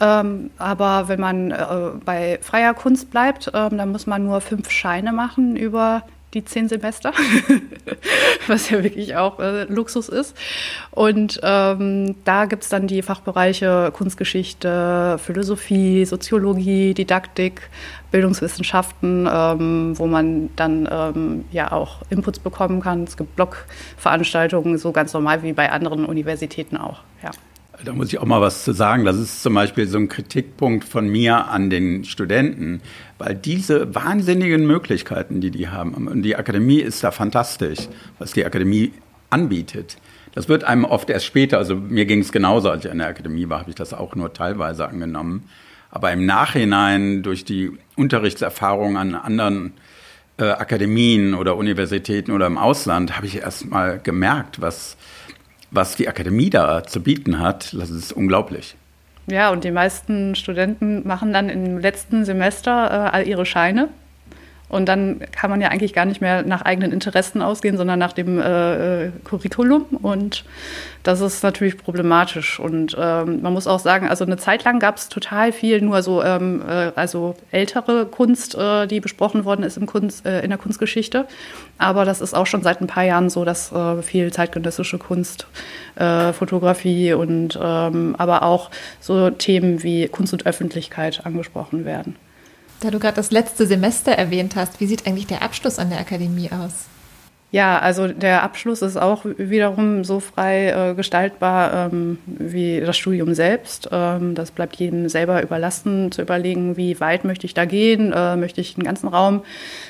[0.00, 1.66] Ähm, aber wenn man äh,
[2.02, 6.68] bei freier Kunst bleibt, ähm, dann muss man nur fünf Scheine machen über die zehn
[6.68, 7.12] Semester,
[8.46, 10.36] was ja wirklich auch äh, Luxus ist.
[10.90, 17.68] Und ähm, da gibt es dann die Fachbereiche Kunstgeschichte, Philosophie, Soziologie, Didaktik,
[18.10, 23.04] Bildungswissenschaften, ähm, wo man dann ähm, ja auch Inputs bekommen kann.
[23.04, 27.00] Es gibt Blogveranstaltungen, so ganz normal wie bei anderen Universitäten auch.
[27.22, 27.30] Ja.
[27.84, 29.04] Da muss ich auch mal was zu sagen.
[29.04, 32.80] Das ist zum Beispiel so ein Kritikpunkt von mir an den Studenten,
[33.18, 38.44] weil diese wahnsinnigen Möglichkeiten, die die haben, und die Akademie ist da fantastisch, was die
[38.44, 38.92] Akademie
[39.30, 39.96] anbietet.
[40.34, 43.08] Das wird einem oft erst später, also mir ging es genauso, als ich an der
[43.08, 45.48] Akademie war, habe ich das auch nur teilweise angenommen.
[45.90, 49.74] Aber im Nachhinein durch die Unterrichtserfahrung an anderen
[50.38, 54.96] äh, Akademien oder Universitäten oder im Ausland habe ich erst mal gemerkt, was
[55.72, 58.76] was die Akademie da zu bieten hat, das ist unglaublich.
[59.26, 63.88] Ja, und die meisten Studenten machen dann im letzten Semester äh, all ihre Scheine
[64.72, 68.14] Und dann kann man ja eigentlich gar nicht mehr nach eigenen Interessen ausgehen, sondern nach
[68.14, 69.84] dem äh, äh, Curriculum.
[70.00, 70.46] Und
[71.02, 72.58] das ist natürlich problematisch.
[72.58, 76.02] Und ähm, man muss auch sagen, also eine Zeit lang gab es total viel nur
[76.02, 80.48] so, ähm, äh, also ältere Kunst, äh, die besprochen worden ist im Kunst, äh, in
[80.48, 81.26] der Kunstgeschichte.
[81.76, 85.46] Aber das ist auch schon seit ein paar Jahren so, dass äh, viel zeitgenössische Kunst,
[85.94, 92.16] Fotografie und ähm, aber auch so Themen wie Kunst und Öffentlichkeit angesprochen werden.
[92.82, 96.00] Da du gerade das letzte Semester erwähnt hast, wie sieht eigentlich der Abschluss an der
[96.00, 96.86] Akademie aus?
[97.52, 103.34] Ja, also der Abschluss ist auch wiederum so frei äh, gestaltbar ähm, wie das Studium
[103.34, 103.88] selbst.
[103.92, 108.34] Ähm, das bleibt jedem selber überlassen, zu überlegen, wie weit möchte ich da gehen, äh,
[108.34, 109.44] möchte ich einen ganzen Raum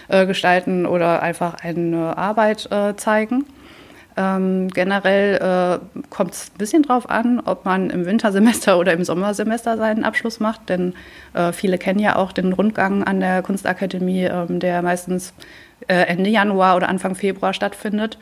[0.09, 3.47] äh, gestalten oder einfach eine Arbeit äh, zeigen.
[4.17, 9.05] Ähm, generell äh, kommt es ein bisschen drauf an, ob man im Wintersemester oder im
[9.05, 10.95] Sommersemester seinen Abschluss macht, denn
[11.35, 15.33] äh, viele kennen ja auch den Rundgang an der Kunstakademie, ähm, der meistens
[15.89, 18.19] äh, Ende Januar oder Anfang Februar stattfindet.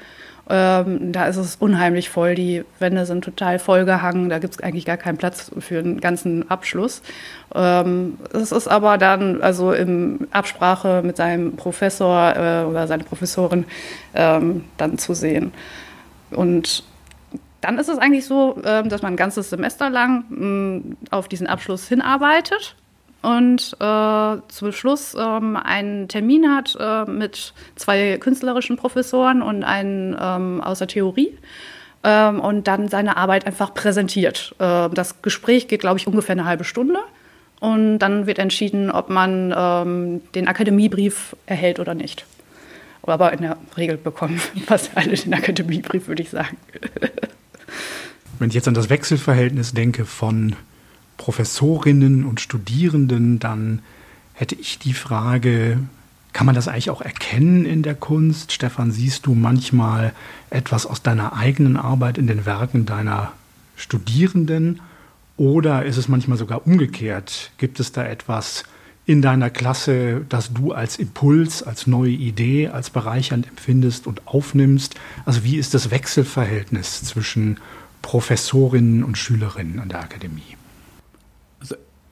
[0.48, 2.34] Ähm, da ist es unheimlich voll.
[2.34, 4.28] Die Wände sind total vollgehangen.
[4.28, 7.02] Da gibt es eigentlich gar keinen Platz für einen ganzen Abschluss.
[7.54, 13.64] Ähm, es ist aber dann also in Absprache mit seinem Professor äh, oder seiner Professorin
[14.14, 15.52] ähm, dann zu sehen.
[16.30, 16.84] Und
[17.60, 21.46] dann ist es eigentlich so, äh, dass man ein ganzes Semester lang mm, auf diesen
[21.46, 22.76] Abschluss hinarbeitet
[23.22, 30.16] und äh, zum Schluss ähm, einen Termin hat äh, mit zwei künstlerischen Professoren und einen
[30.18, 31.36] ähm, aus der Theorie
[32.02, 34.54] ähm, und dann seine Arbeit einfach präsentiert.
[34.58, 37.00] Äh, das Gespräch geht, glaube ich, ungefähr eine halbe Stunde
[37.60, 42.24] und dann wird entschieden, ob man ähm, den Akademiebrief erhält oder nicht.
[43.02, 46.56] Aber in der Regel bekommen fast alle den Akademiebrief, würde ich sagen.
[48.38, 50.56] Wenn ich jetzt an das Wechselverhältnis denke von
[51.16, 53.82] Professorinnen und Studierenden, dann
[54.32, 55.78] hätte ich die Frage,
[56.32, 58.52] kann man das eigentlich auch erkennen in der Kunst?
[58.52, 60.12] Stefan, siehst du manchmal
[60.48, 63.32] etwas aus deiner eigenen Arbeit in den Werken deiner
[63.76, 64.80] Studierenden?
[65.36, 67.50] Oder ist es manchmal sogar umgekehrt?
[67.58, 68.64] Gibt es da etwas
[69.10, 74.94] in deiner Klasse, das du als Impuls, als neue Idee, als bereichernd empfindest und aufnimmst?
[75.26, 77.58] Also wie ist das Wechselverhältnis zwischen
[78.02, 80.56] Professorinnen und Schülerinnen an der Akademie?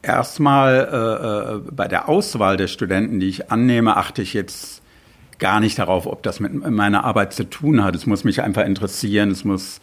[0.03, 4.83] Erstmal äh, äh, bei der Auswahl der Studenten, die ich annehme, achte ich jetzt
[5.39, 7.95] gar nicht darauf, ob das mit meiner Arbeit zu tun hat.
[7.95, 9.81] Es muss mich einfach interessieren, es muss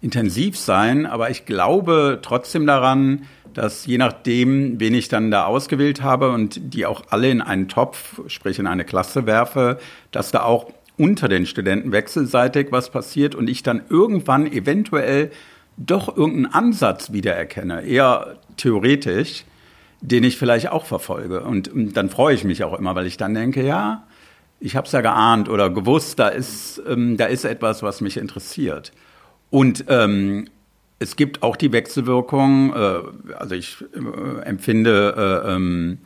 [0.00, 3.26] intensiv sein, aber ich glaube trotzdem daran,
[3.56, 7.68] dass je nachdem, wen ich dann da ausgewählt habe und die auch alle in einen
[7.68, 9.78] Topf, sprich in eine Klasse werfe,
[10.10, 15.30] dass da auch unter den Studenten wechselseitig was passiert und ich dann irgendwann eventuell
[15.78, 19.44] doch irgendeinen Ansatz wiedererkenne, eher theoretisch,
[20.02, 21.40] den ich vielleicht auch verfolge.
[21.40, 24.04] Und, dann freue ich mich auch immer, weil ich dann denke, ja,
[24.60, 28.18] ich habe es ja geahnt oder gewusst, da ist, ähm, da ist etwas, was mich
[28.18, 28.92] interessiert.
[29.48, 30.50] Und ähm,
[30.98, 35.98] es gibt auch die Wechselwirkung, äh, also ich äh, empfinde äh, ähm,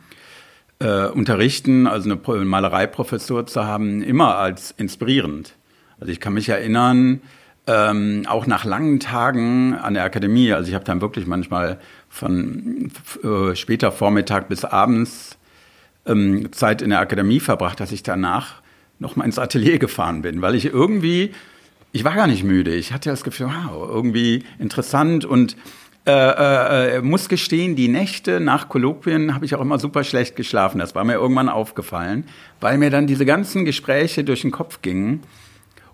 [0.79, 5.55] äh, Unterrichten, also eine Malereiprofessur zu haben, immer als inspirierend.
[5.99, 7.21] Also ich kann mich erinnern,
[7.67, 11.79] ähm, auch nach langen Tagen an der Akademie, also ich habe dann wirklich manchmal
[12.09, 12.91] von
[13.23, 15.37] äh, später Vormittag bis abends
[16.05, 18.61] ähm, Zeit in der Akademie verbracht, dass ich danach
[18.99, 21.33] noch mal ins Atelier gefahren bin, weil ich irgendwie,
[21.91, 22.73] ich war gar nicht müde.
[22.73, 25.55] Ich hatte das Gefühl, wow, irgendwie interessant und
[26.07, 30.35] äh, äh, äh, muss gestehen, die Nächte nach Kolloquien habe ich auch immer super schlecht
[30.35, 30.79] geschlafen.
[30.79, 32.25] Das war mir irgendwann aufgefallen,
[32.59, 35.21] weil mir dann diese ganzen Gespräche durch den Kopf gingen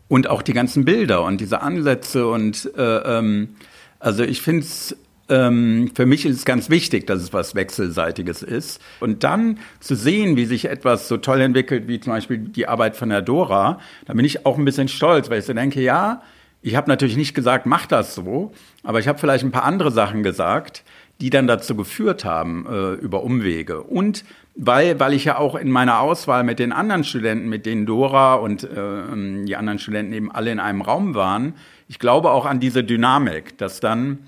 [0.08, 3.56] und auch die ganzen Bilder und diese Ansätze und äh, ähm,
[4.00, 4.96] also ich finde es
[5.30, 8.82] ähm, für mich ist es ganz wichtig, dass es was Wechselseitiges ist.
[9.00, 12.96] Und dann zu sehen, wie sich etwas so toll entwickelt, wie zum Beispiel die Arbeit
[12.96, 16.22] von der Dora, da bin ich auch ein bisschen stolz, weil ich so denke, ja,
[16.62, 18.52] ich habe natürlich nicht gesagt, mach das so,
[18.84, 20.84] aber ich habe vielleicht ein paar andere Sachen gesagt,
[21.22, 23.82] die dann dazu geführt haben äh, über Umwege.
[23.82, 24.24] Und
[24.56, 28.36] weil, weil ich ja auch in meiner Auswahl mit den anderen Studenten, mit denen Dora
[28.36, 31.54] und äh, die anderen Studenten eben alle in einem Raum waren,
[31.88, 34.20] ich glaube auch an diese Dynamik, dass dann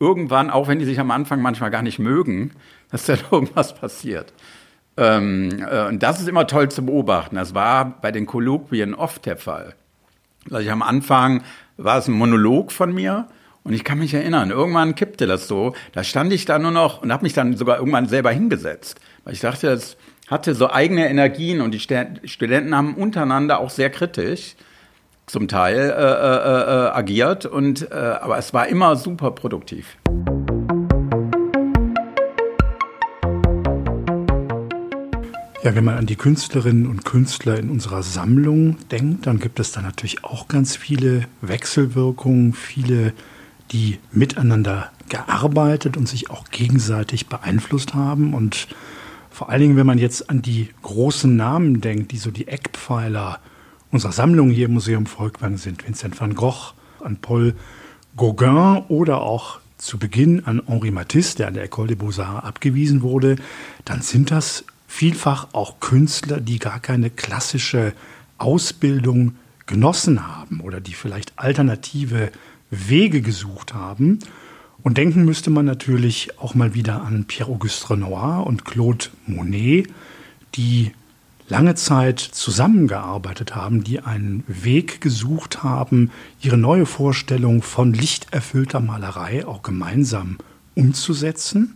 [0.00, 2.52] irgendwann, auch wenn die sich am Anfang manchmal gar nicht mögen,
[2.90, 4.32] dass dann irgendwas passiert.
[4.96, 7.36] Ähm, äh, und das ist immer toll zu beobachten.
[7.36, 9.74] Das war bei den Kolloquien oft der Fall.
[10.50, 11.42] Also ich am Anfang
[11.76, 13.28] war es ein Monolog von mir
[13.62, 15.74] und ich kann mich erinnern, irgendwann kippte das so.
[15.92, 19.34] Da stand ich da nur noch und habe mich dann sogar irgendwann selber hingesetzt, weil
[19.34, 19.96] ich dachte, das
[20.28, 24.56] hatte so eigene Energien und die Studenten haben untereinander auch sehr kritisch
[25.28, 29.96] zum Teil äh, äh, äh, agiert und äh, aber es war immer super produktiv.
[35.64, 39.72] Ja, wenn man an die Künstlerinnen und Künstler in unserer Sammlung denkt, dann gibt es
[39.72, 43.12] da natürlich auch ganz viele Wechselwirkungen, viele,
[43.72, 48.34] die miteinander gearbeitet und sich auch gegenseitig beeinflusst haben.
[48.34, 48.68] Und
[49.30, 53.40] vor allen Dingen, wenn man jetzt an die großen Namen denkt, die so die Eckpfeiler
[53.90, 57.54] unserer Sammlung hier im Museum Volkwang sind, Vincent van Gogh, an Paul
[58.16, 63.02] Gauguin oder auch zu Beginn an Henri Matisse, der an der École des Beaux-Arts abgewiesen
[63.02, 63.36] wurde,
[63.84, 67.92] dann sind das vielfach auch Künstler, die gar keine klassische
[68.38, 69.36] Ausbildung
[69.66, 72.32] genossen haben oder die vielleicht alternative
[72.70, 74.18] Wege gesucht haben.
[74.82, 79.88] Und denken müsste man natürlich auch mal wieder an Pierre-Auguste Renoir und Claude Monet,
[80.54, 80.92] die
[81.48, 89.46] lange Zeit zusammengearbeitet haben, die einen Weg gesucht haben, ihre neue Vorstellung von lichterfüllter Malerei
[89.46, 90.38] auch gemeinsam
[90.74, 91.74] umzusetzen.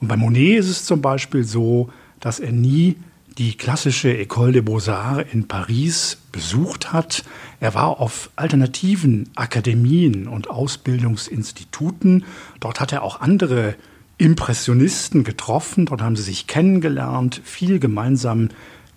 [0.00, 1.90] Und bei Monet ist es zum Beispiel so,
[2.20, 2.96] dass er nie
[3.38, 7.24] die klassische École des Beaux-Arts in Paris besucht hat.
[7.60, 12.24] Er war auf alternativen Akademien und Ausbildungsinstituten.
[12.60, 13.74] Dort hat er auch andere
[14.18, 15.86] Impressionisten getroffen.
[15.86, 18.48] Dort haben sie sich kennengelernt, viel gemeinsam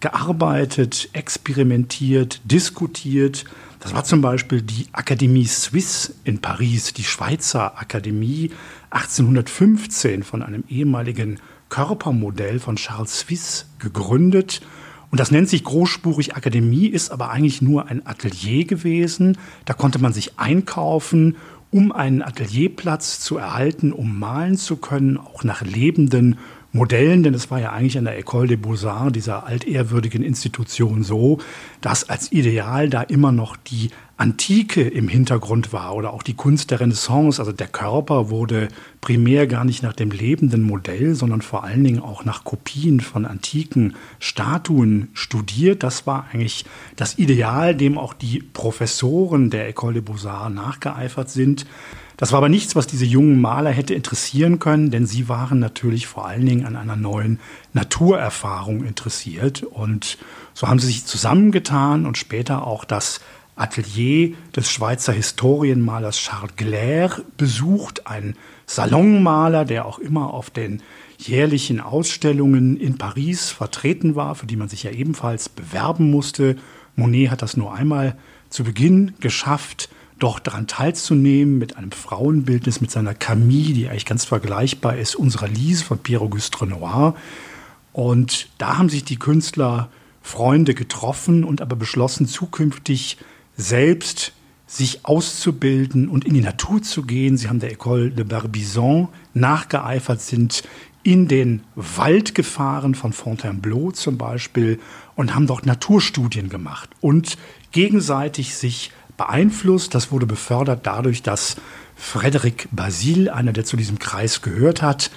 [0.06, 3.44] gearbeitet, experimentiert, diskutiert.
[3.80, 8.52] Das war zum Beispiel die Akademie Suisse in Paris, die Schweizer Akademie,
[8.92, 11.40] 1815 von einem ehemaligen
[11.70, 14.62] Körpermodell von Charles Suisse gegründet.
[15.10, 19.40] Und das nennt sich großspurig Akademie, ist aber eigentlich nur ein Atelier gewesen.
[19.66, 21.36] Da konnte man sich einkaufen,
[21.72, 26.38] um einen Atelierplatz zu erhalten, um malen zu können, auch nach lebenden
[26.76, 31.40] Modellen, denn es war ja eigentlich an der École des Beaux-Arts, dieser altehrwürdigen Institution, so,
[31.80, 36.72] dass als Ideal da immer noch die Antike im Hintergrund war oder auch die Kunst
[36.72, 37.40] der Renaissance.
[37.40, 38.70] Also der Körper wurde
[39.02, 43.26] primär gar nicht nach dem lebenden Modell, sondern vor allen Dingen auch nach Kopien von
[43.26, 45.84] antiken Statuen studiert.
[45.84, 46.66] Das war eigentlich
[46.96, 51.66] das Ideal, dem auch die Professoren der École des Beaux-Arts nachgeeifert sind.
[52.18, 56.08] Das war aber nichts, was diese jungen Maler hätte interessieren können, denn sie waren natürlich
[56.08, 57.40] vor allen Dingen an einer neuen
[57.74, 59.64] Naturerfahrung interessiert.
[59.64, 60.18] Und
[60.54, 63.20] so haben sie sich zusammengetan und später auch das
[63.58, 68.36] Atelier des Schweizer Historienmalers Charles Glaire besucht, ein
[68.66, 70.82] Salonmaler, der auch immer auf den
[71.18, 76.58] jährlichen Ausstellungen in Paris vertreten war, für die man sich ja ebenfalls bewerben musste.
[76.96, 78.18] Monet hat das nur einmal
[78.50, 79.90] zu Beginn geschafft,
[80.20, 85.48] doch daran teilzunehmen mit einem Frauenbildnis, mit seiner Camille, die eigentlich ganz vergleichbar ist, unserer
[85.48, 87.16] Lise von Pierre-Auguste Renoir.
[87.92, 89.90] Und da haben sich die Künstler
[90.22, 93.18] Freunde getroffen und aber beschlossen, zukünftig
[93.58, 94.34] selbst
[94.68, 97.38] sich auszubilden und in die Natur zu gehen.
[97.38, 100.64] Sie haben der École de Barbizon nachgeeifert, sind
[101.04, 104.80] in den Wald gefahren, von Fontainebleau zum Beispiel,
[105.16, 107.38] und haben dort Naturstudien gemacht und
[107.72, 109.96] gegenseitig sich beeinflusst.
[109.96, 111.58] Das wurde befördert dadurch, dass
[112.00, 115.12] Frédéric Basile, einer, der zu diesem Kreis gehört hat,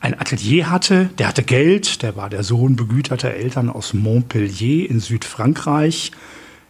[0.00, 5.00] ein Atelier hatte, der hatte Geld, der war der Sohn begüterter Eltern aus Montpellier in
[5.00, 6.12] Südfrankreich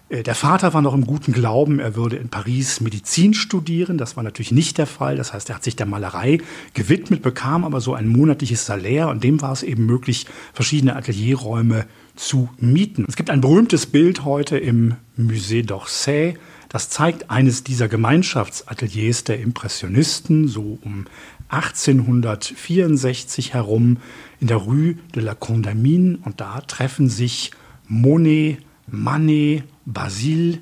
[0.08, 3.98] äh, der Vater war noch im guten Glauben, er würde in Paris Medizin studieren.
[3.98, 5.16] Das war natürlich nicht der Fall.
[5.16, 6.38] Das heißt, er hat sich der Malerei
[6.74, 11.86] gewidmet, bekam aber so ein monatliches Salär und dem war es eben möglich, verschiedene Atelierräume
[12.16, 13.04] zu mieten.
[13.08, 16.36] Es gibt ein berühmtes Bild heute im Musée d'Orsay.
[16.74, 21.06] Das zeigt eines dieser Gemeinschaftsateliers der Impressionisten, so um
[21.48, 23.98] 1864 herum
[24.40, 26.18] in der Rue de la Condamine.
[26.24, 27.52] Und da treffen sich
[27.86, 28.58] Monet,
[28.88, 30.58] Manet, Basil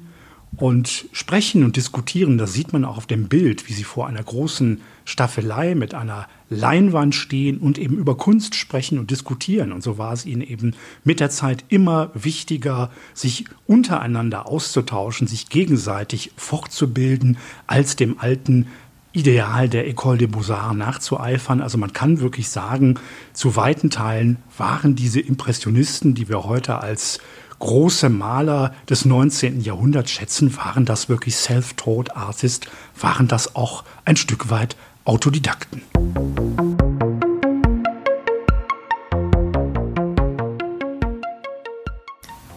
[0.59, 2.37] und sprechen und diskutieren.
[2.37, 6.29] Das sieht man auch auf dem Bild, wie sie vor einer großen Staffelei mit einer
[6.51, 9.73] Leinwand stehen und eben über Kunst sprechen und diskutieren.
[9.73, 10.75] Und so war es ihnen eben
[11.05, 18.67] mit der Zeit immer wichtiger, sich untereinander auszutauschen, sich gegenseitig fortzubilden, als dem alten
[19.13, 21.61] Ideal der École des Beaux-Arts nachzueifern.
[21.61, 22.99] Also man kann wirklich sagen,
[23.35, 27.19] zu weiten Teilen waren diese Impressionisten, die wir heute als
[27.59, 29.61] große Maler des 19.
[29.61, 32.67] Jahrhunderts schätzen, waren das wirklich Self-Taught Artists,
[32.99, 35.83] waren das auch ein Stück weit Autodidakten.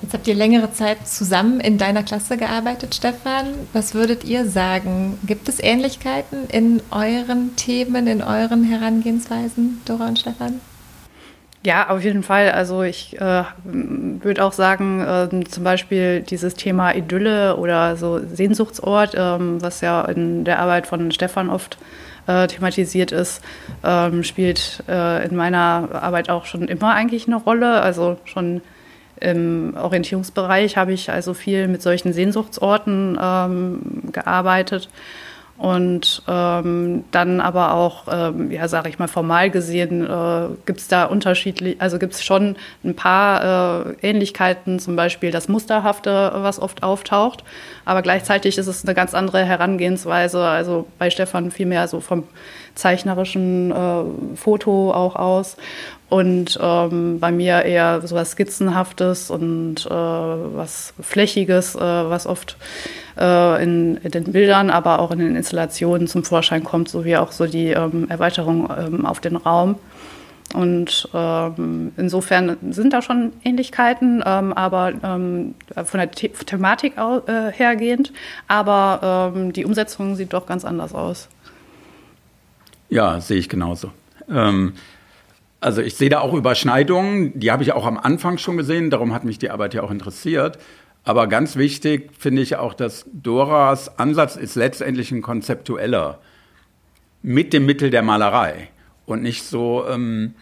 [0.04, 3.48] Jetzt habt ihr längere Zeit zusammen in deiner Klasse gearbeitet, Stefan.
[3.74, 5.18] Was würdet ihr sagen?
[5.26, 10.62] Gibt es Ähnlichkeiten in euren Themen, in euren Herangehensweisen, Dora und Stefan?
[11.66, 12.52] Ja, auf jeden Fall.
[12.52, 19.16] Also ich äh, würde auch sagen, äh, zum Beispiel dieses Thema Idylle oder so Sehnsuchtsort,
[19.16, 21.80] äh, was ja in der Arbeit von Stefan oft
[22.28, 23.42] äh, thematisiert ist,
[23.84, 27.82] ähm, spielt äh, in meiner Arbeit auch schon immer eigentlich eine Rolle.
[27.82, 28.62] Also schon
[29.20, 33.80] im Orientierungsbereich habe ich also viel mit solchen Sehnsuchtsorten ähm,
[34.12, 34.90] gearbeitet.
[35.58, 40.90] Und ähm, dann aber auch, ähm, ja, sage ich mal, formal gesehen, äh, gibt es
[40.90, 46.60] da unterschiedlich, also gibt es schon ein paar äh, Ähnlichkeiten, zum Beispiel das Musterhafte, was
[46.60, 47.46] oft auftaucht.
[47.86, 50.44] Aber gleichzeitig ist es eine ganz andere Herangehensweise.
[50.44, 52.26] Also bei Stefan vielmehr so vom
[52.76, 55.56] zeichnerischen äh, Foto auch aus.
[56.10, 62.58] Und ähm, bei mir eher so was Skizzenhaftes und äh, was Flächiges, äh, was oft
[63.18, 67.32] äh, in, in, den Bildern, aber auch in den Installationen zum Vorschein kommt, sowie auch
[67.32, 69.76] so die ähm, Erweiterung ähm, auf den Raum.
[70.54, 77.52] Und ähm, insofern sind da schon Ähnlichkeiten, ähm, aber ähm, von der The Thematik äh,
[77.52, 78.14] hergehend.
[78.48, 81.28] Aber ähm, die Umsetzung sieht doch ganz anders aus.
[82.90, 83.92] Ja, sehe ich genauso.
[84.30, 84.74] Ähm,
[85.60, 89.14] also ich sehe da auch Überschneidungen, die habe ich auch am Anfang schon gesehen, darum
[89.14, 90.60] hat mich die Arbeit ja auch interessiert.
[91.06, 96.20] Aber ganz wichtig finde ich auch, dass Doras Ansatz ist letztendlich ein konzeptueller
[97.22, 98.70] mit dem Mittel der Malerei
[99.06, 100.34] und nicht so, ähm,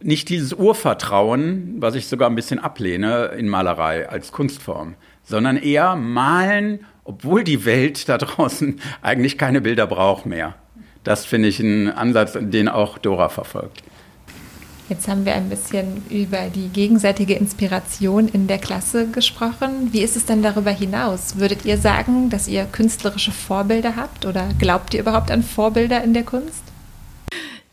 [0.00, 4.94] nicht dieses Urvertrauen, was ich sogar ein bisschen ablehne in Malerei als Kunstform,
[5.24, 10.54] sondern eher malen, obwohl die Welt da draußen eigentlich keine Bilder braucht mehr.
[11.04, 13.82] Das finde ich ein Ansatz, den auch Dora verfolgt.
[14.88, 19.92] Jetzt haben wir ein bisschen über die gegenseitige Inspiration in der Klasse gesprochen.
[19.92, 21.36] Wie ist es denn darüber hinaus?
[21.36, 26.14] Würdet ihr sagen, dass ihr künstlerische Vorbilder habt oder glaubt ihr überhaupt an Vorbilder in
[26.14, 26.67] der Kunst?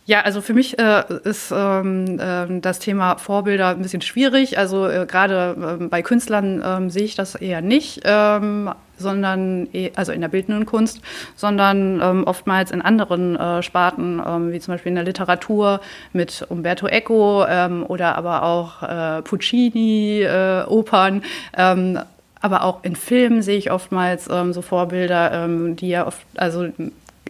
[0.08, 4.60] Ja, also für mich äh, ist ähm, äh, das Thema Vorbilder ein bisschen schwierig.
[4.60, 9.92] Also äh, gerade äh, bei Künstlern ähm, sehe ich das eher nicht, ähm, sondern eh,
[9.96, 11.02] also in der bildenden Kunst,
[11.36, 15.82] sondern ähm, oftmals in anderen äh, Sparten, ähm, wie zum Beispiel in der Literatur
[16.14, 21.24] mit Umberto Eco ähm, oder aber auch äh, Puccini, äh, Opern.
[21.58, 22.00] Ähm,
[22.42, 26.68] aber auch in Filmen sehe ich oftmals ähm, so Vorbilder, ähm, die ja oft, also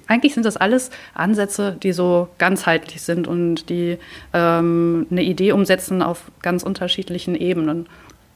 [0.07, 3.97] eigentlich sind das alles Ansätze, die so ganzheitlich sind und die
[4.33, 7.87] ähm, eine Idee umsetzen auf ganz unterschiedlichen Ebenen.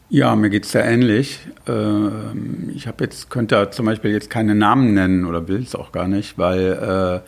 [0.10, 1.40] Ja, mir geht es sehr ähnlich.
[1.68, 5.92] Ähm, ich habe jetzt, könnte zum Beispiel jetzt keine Namen nennen oder will es auch
[5.92, 7.24] gar nicht, weil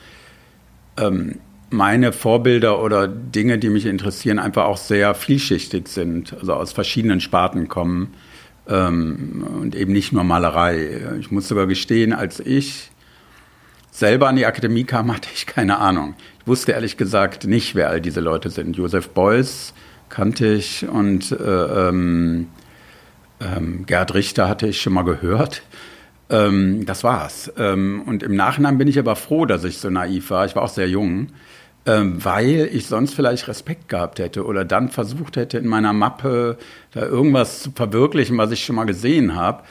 [0.98, 1.36] äh, ähm,
[1.70, 7.22] meine Vorbilder oder Dinge, die mich interessieren, einfach auch sehr vielschichtig sind, also aus verschiedenen
[7.22, 8.14] Sparten kommen
[8.68, 11.00] ähm, und eben nicht nur Malerei.
[11.20, 12.91] Ich muss sogar gestehen, als ich
[13.92, 16.16] selber an die Akademie kam, hatte ich keine Ahnung.
[16.40, 18.78] Ich wusste ehrlich gesagt nicht, wer all diese Leute sind.
[18.78, 19.74] Josef Beuys
[20.10, 21.36] kannte ich und äh,
[21.90, 22.48] ähm,
[23.40, 25.62] ähm, Gerd Richter hatte ich schon mal gehört.
[26.30, 27.52] Ähm, das war's.
[27.58, 30.46] Ähm, und im Nachhinein bin ich aber froh, dass ich so naiv war.
[30.46, 31.28] Ich war auch sehr jung,
[31.86, 36.58] ähm, weil ich sonst vielleicht Respekt gehabt hätte oder dann versucht hätte, in meiner Mappe
[36.92, 39.64] da irgendwas zu verwirklichen, was ich schon mal gesehen habe.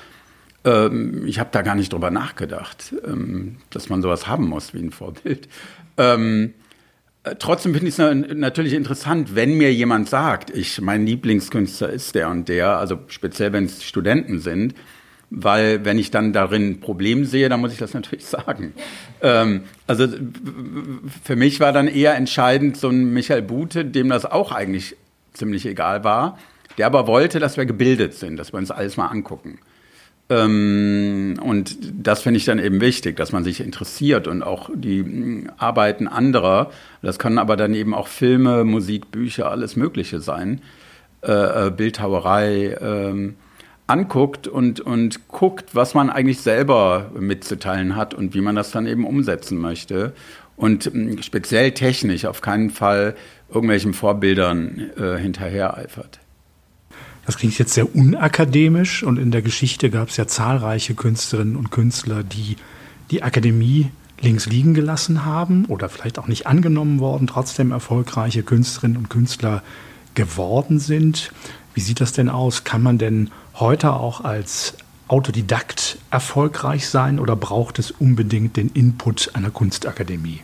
[0.65, 4.81] Ähm, ich habe da gar nicht drüber nachgedacht, ähm, dass man sowas haben muss wie
[4.81, 5.49] ein Vorbild.
[5.97, 6.55] Ähm,
[7.25, 12.15] äh, trotzdem finde ich es natürlich interessant, wenn mir jemand sagt, ich, mein Lieblingskünstler ist
[12.15, 14.75] der und der, also speziell wenn es Studenten sind,
[15.31, 18.75] weil wenn ich dann darin ein Problem sehe, dann muss ich das natürlich sagen.
[19.23, 20.09] Ähm, also
[21.23, 24.97] für mich war dann eher entscheidend so ein Michael Bute, dem das auch eigentlich
[25.33, 26.39] ziemlich egal war,
[26.79, 29.59] der aber wollte, dass wir gebildet sind, dass wir uns alles mal angucken.
[30.31, 35.45] Ähm, und das finde ich dann eben wichtig, dass man sich interessiert und auch die
[35.59, 36.71] Arbeiten anderer,
[37.03, 40.63] das können aber dann eben auch Filme, Musik, Bücher, alles Mögliche sein,
[41.23, 43.33] äh, äh Bildhauerei, äh,
[43.89, 48.87] anguckt und, und guckt, was man eigentlich selber mitzuteilen hat und wie man das dann
[48.87, 50.13] eben umsetzen möchte.
[50.55, 53.17] Und speziell technisch auf keinen Fall
[53.49, 56.21] irgendwelchen Vorbildern äh, hinterher eifert.
[57.31, 61.71] Das klingt jetzt sehr unakademisch und in der Geschichte gab es ja zahlreiche Künstlerinnen und
[61.71, 62.57] Künstler, die
[63.13, 68.97] die Akademie links liegen gelassen haben oder vielleicht auch nicht angenommen worden, trotzdem erfolgreiche Künstlerinnen
[68.97, 69.63] und Künstler
[70.17, 71.31] geworden sind.
[71.73, 72.65] Wie sieht das denn aus?
[72.65, 74.75] Kann man denn heute auch als
[75.07, 80.41] Autodidakt erfolgreich sein oder braucht es unbedingt den Input einer Kunstakademie?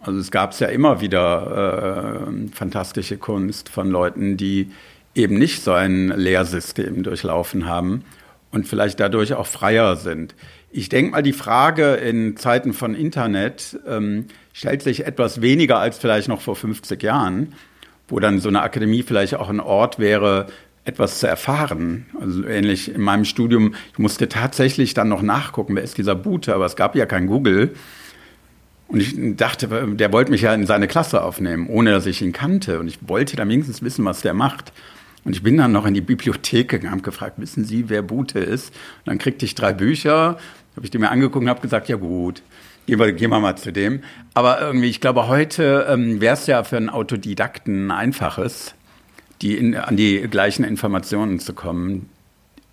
[0.00, 4.72] Also es gab ja immer wieder äh, fantastische Kunst von Leuten, die
[5.14, 8.04] eben nicht so ein Lehrsystem durchlaufen haben
[8.50, 10.34] und vielleicht dadurch auch freier sind.
[10.70, 15.98] Ich denke mal, die Frage in Zeiten von Internet ähm, stellt sich etwas weniger als
[15.98, 17.54] vielleicht noch vor 50 Jahren.
[18.06, 20.46] wo dann so eine Akademie vielleicht auch ein Ort wäre,
[20.84, 22.06] etwas zu erfahren.
[22.20, 26.54] Also ähnlich in meinem Studium, ich musste tatsächlich dann noch nachgucken, wer ist dieser Bute,
[26.54, 27.74] aber es gab ja kein Google.
[28.88, 32.32] Und ich dachte, der wollte mich ja in seine Klasse aufnehmen, ohne dass ich ihn
[32.32, 32.78] kannte.
[32.78, 34.72] Und ich wollte dann wenigstens wissen, was der macht.
[35.24, 38.68] Und ich bin dann noch in die Bibliothek gegangen, gefragt, wissen Sie, wer Bute ist?
[38.70, 40.38] Und dann kriegte ich drei Bücher,
[40.76, 42.42] habe ich die mir angeguckt und habe gesagt, ja gut,
[42.86, 44.02] gehen wir, gehen wir mal zu dem.
[44.34, 48.74] Aber irgendwie, ich glaube, heute ähm, wäre es ja für einen Autodidakten einfaches,
[49.40, 52.10] die in, an die gleichen Informationen zu kommen.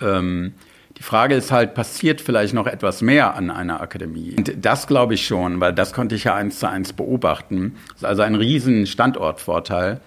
[0.01, 0.53] Ähm,
[0.97, 4.35] die Frage ist halt, passiert vielleicht noch etwas mehr an einer Akademie?
[4.37, 7.75] Und das glaube ich schon, weil das konnte ich ja eins zu eins beobachten.
[7.87, 10.01] Das ist also ein riesen Standortvorteil.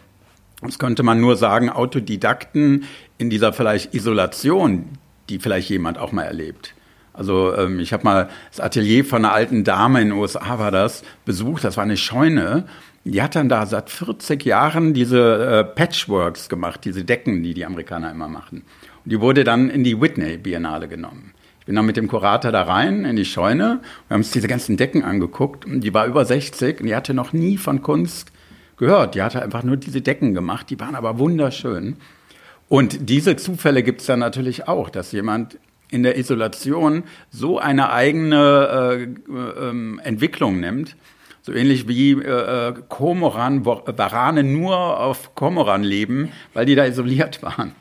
[0.65, 2.85] Das könnte man nur sagen, Autodidakten
[3.19, 4.87] in dieser vielleicht Isolation,
[5.29, 6.75] die vielleicht jemand auch mal erlebt.
[7.13, 10.71] Also ähm, ich habe mal das Atelier von einer alten Dame in den USA war
[10.71, 11.65] das besucht.
[11.65, 12.65] Das war eine Scheune
[13.05, 17.65] die hat dann da seit 40 Jahren diese äh, Patchworks gemacht, diese Decken, die die
[17.65, 18.63] Amerikaner immer machen.
[19.05, 21.35] Und die wurde dann in die Whitney Biennale genommen.
[21.61, 23.81] Ich bin dann mit dem Kurator da rein in die Scheune.
[24.09, 25.65] Wir haben uns diese ganzen Decken angeguckt.
[25.67, 28.33] Die war über 60 und die hatte noch nie von Kunst
[28.77, 29.15] gehört.
[29.15, 30.71] Die hatte einfach nur diese Decken gemacht.
[30.71, 31.97] Die waren aber wunderschön.
[32.69, 35.59] Und diese Zufälle gibt es dann natürlich auch, dass jemand
[35.91, 40.97] in der Isolation so eine eigene äh, äh, Entwicklung nimmt,
[41.43, 47.73] so ähnlich wie äh, Komoran, Warane nur auf Komoran leben, weil die da isoliert waren.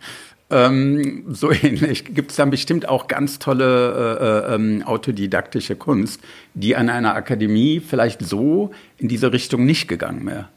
[0.49, 6.21] Ähm, so ähnlich gibt es dann bestimmt auch ganz tolle äh, ähm, autodidaktische Kunst,
[6.53, 10.49] die an einer Akademie vielleicht so in diese Richtung nicht gegangen wäre.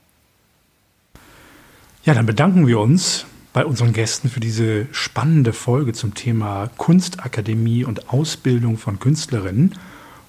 [2.07, 7.85] Ja, dann bedanken wir uns bei unseren Gästen für diese spannende Folge zum Thema Kunstakademie
[7.85, 9.75] und Ausbildung von Künstlerinnen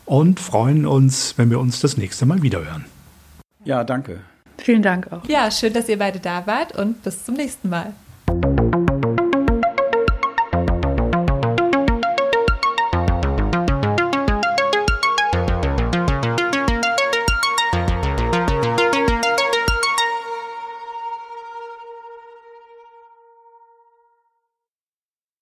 [0.03, 2.85] und freuen uns, wenn wir uns das nächste Mal wiederhören.
[3.63, 4.21] Ja, danke.
[4.57, 5.23] Vielen Dank auch.
[5.29, 7.93] Ja, schön, dass ihr beide da wart und bis zum nächsten Mal.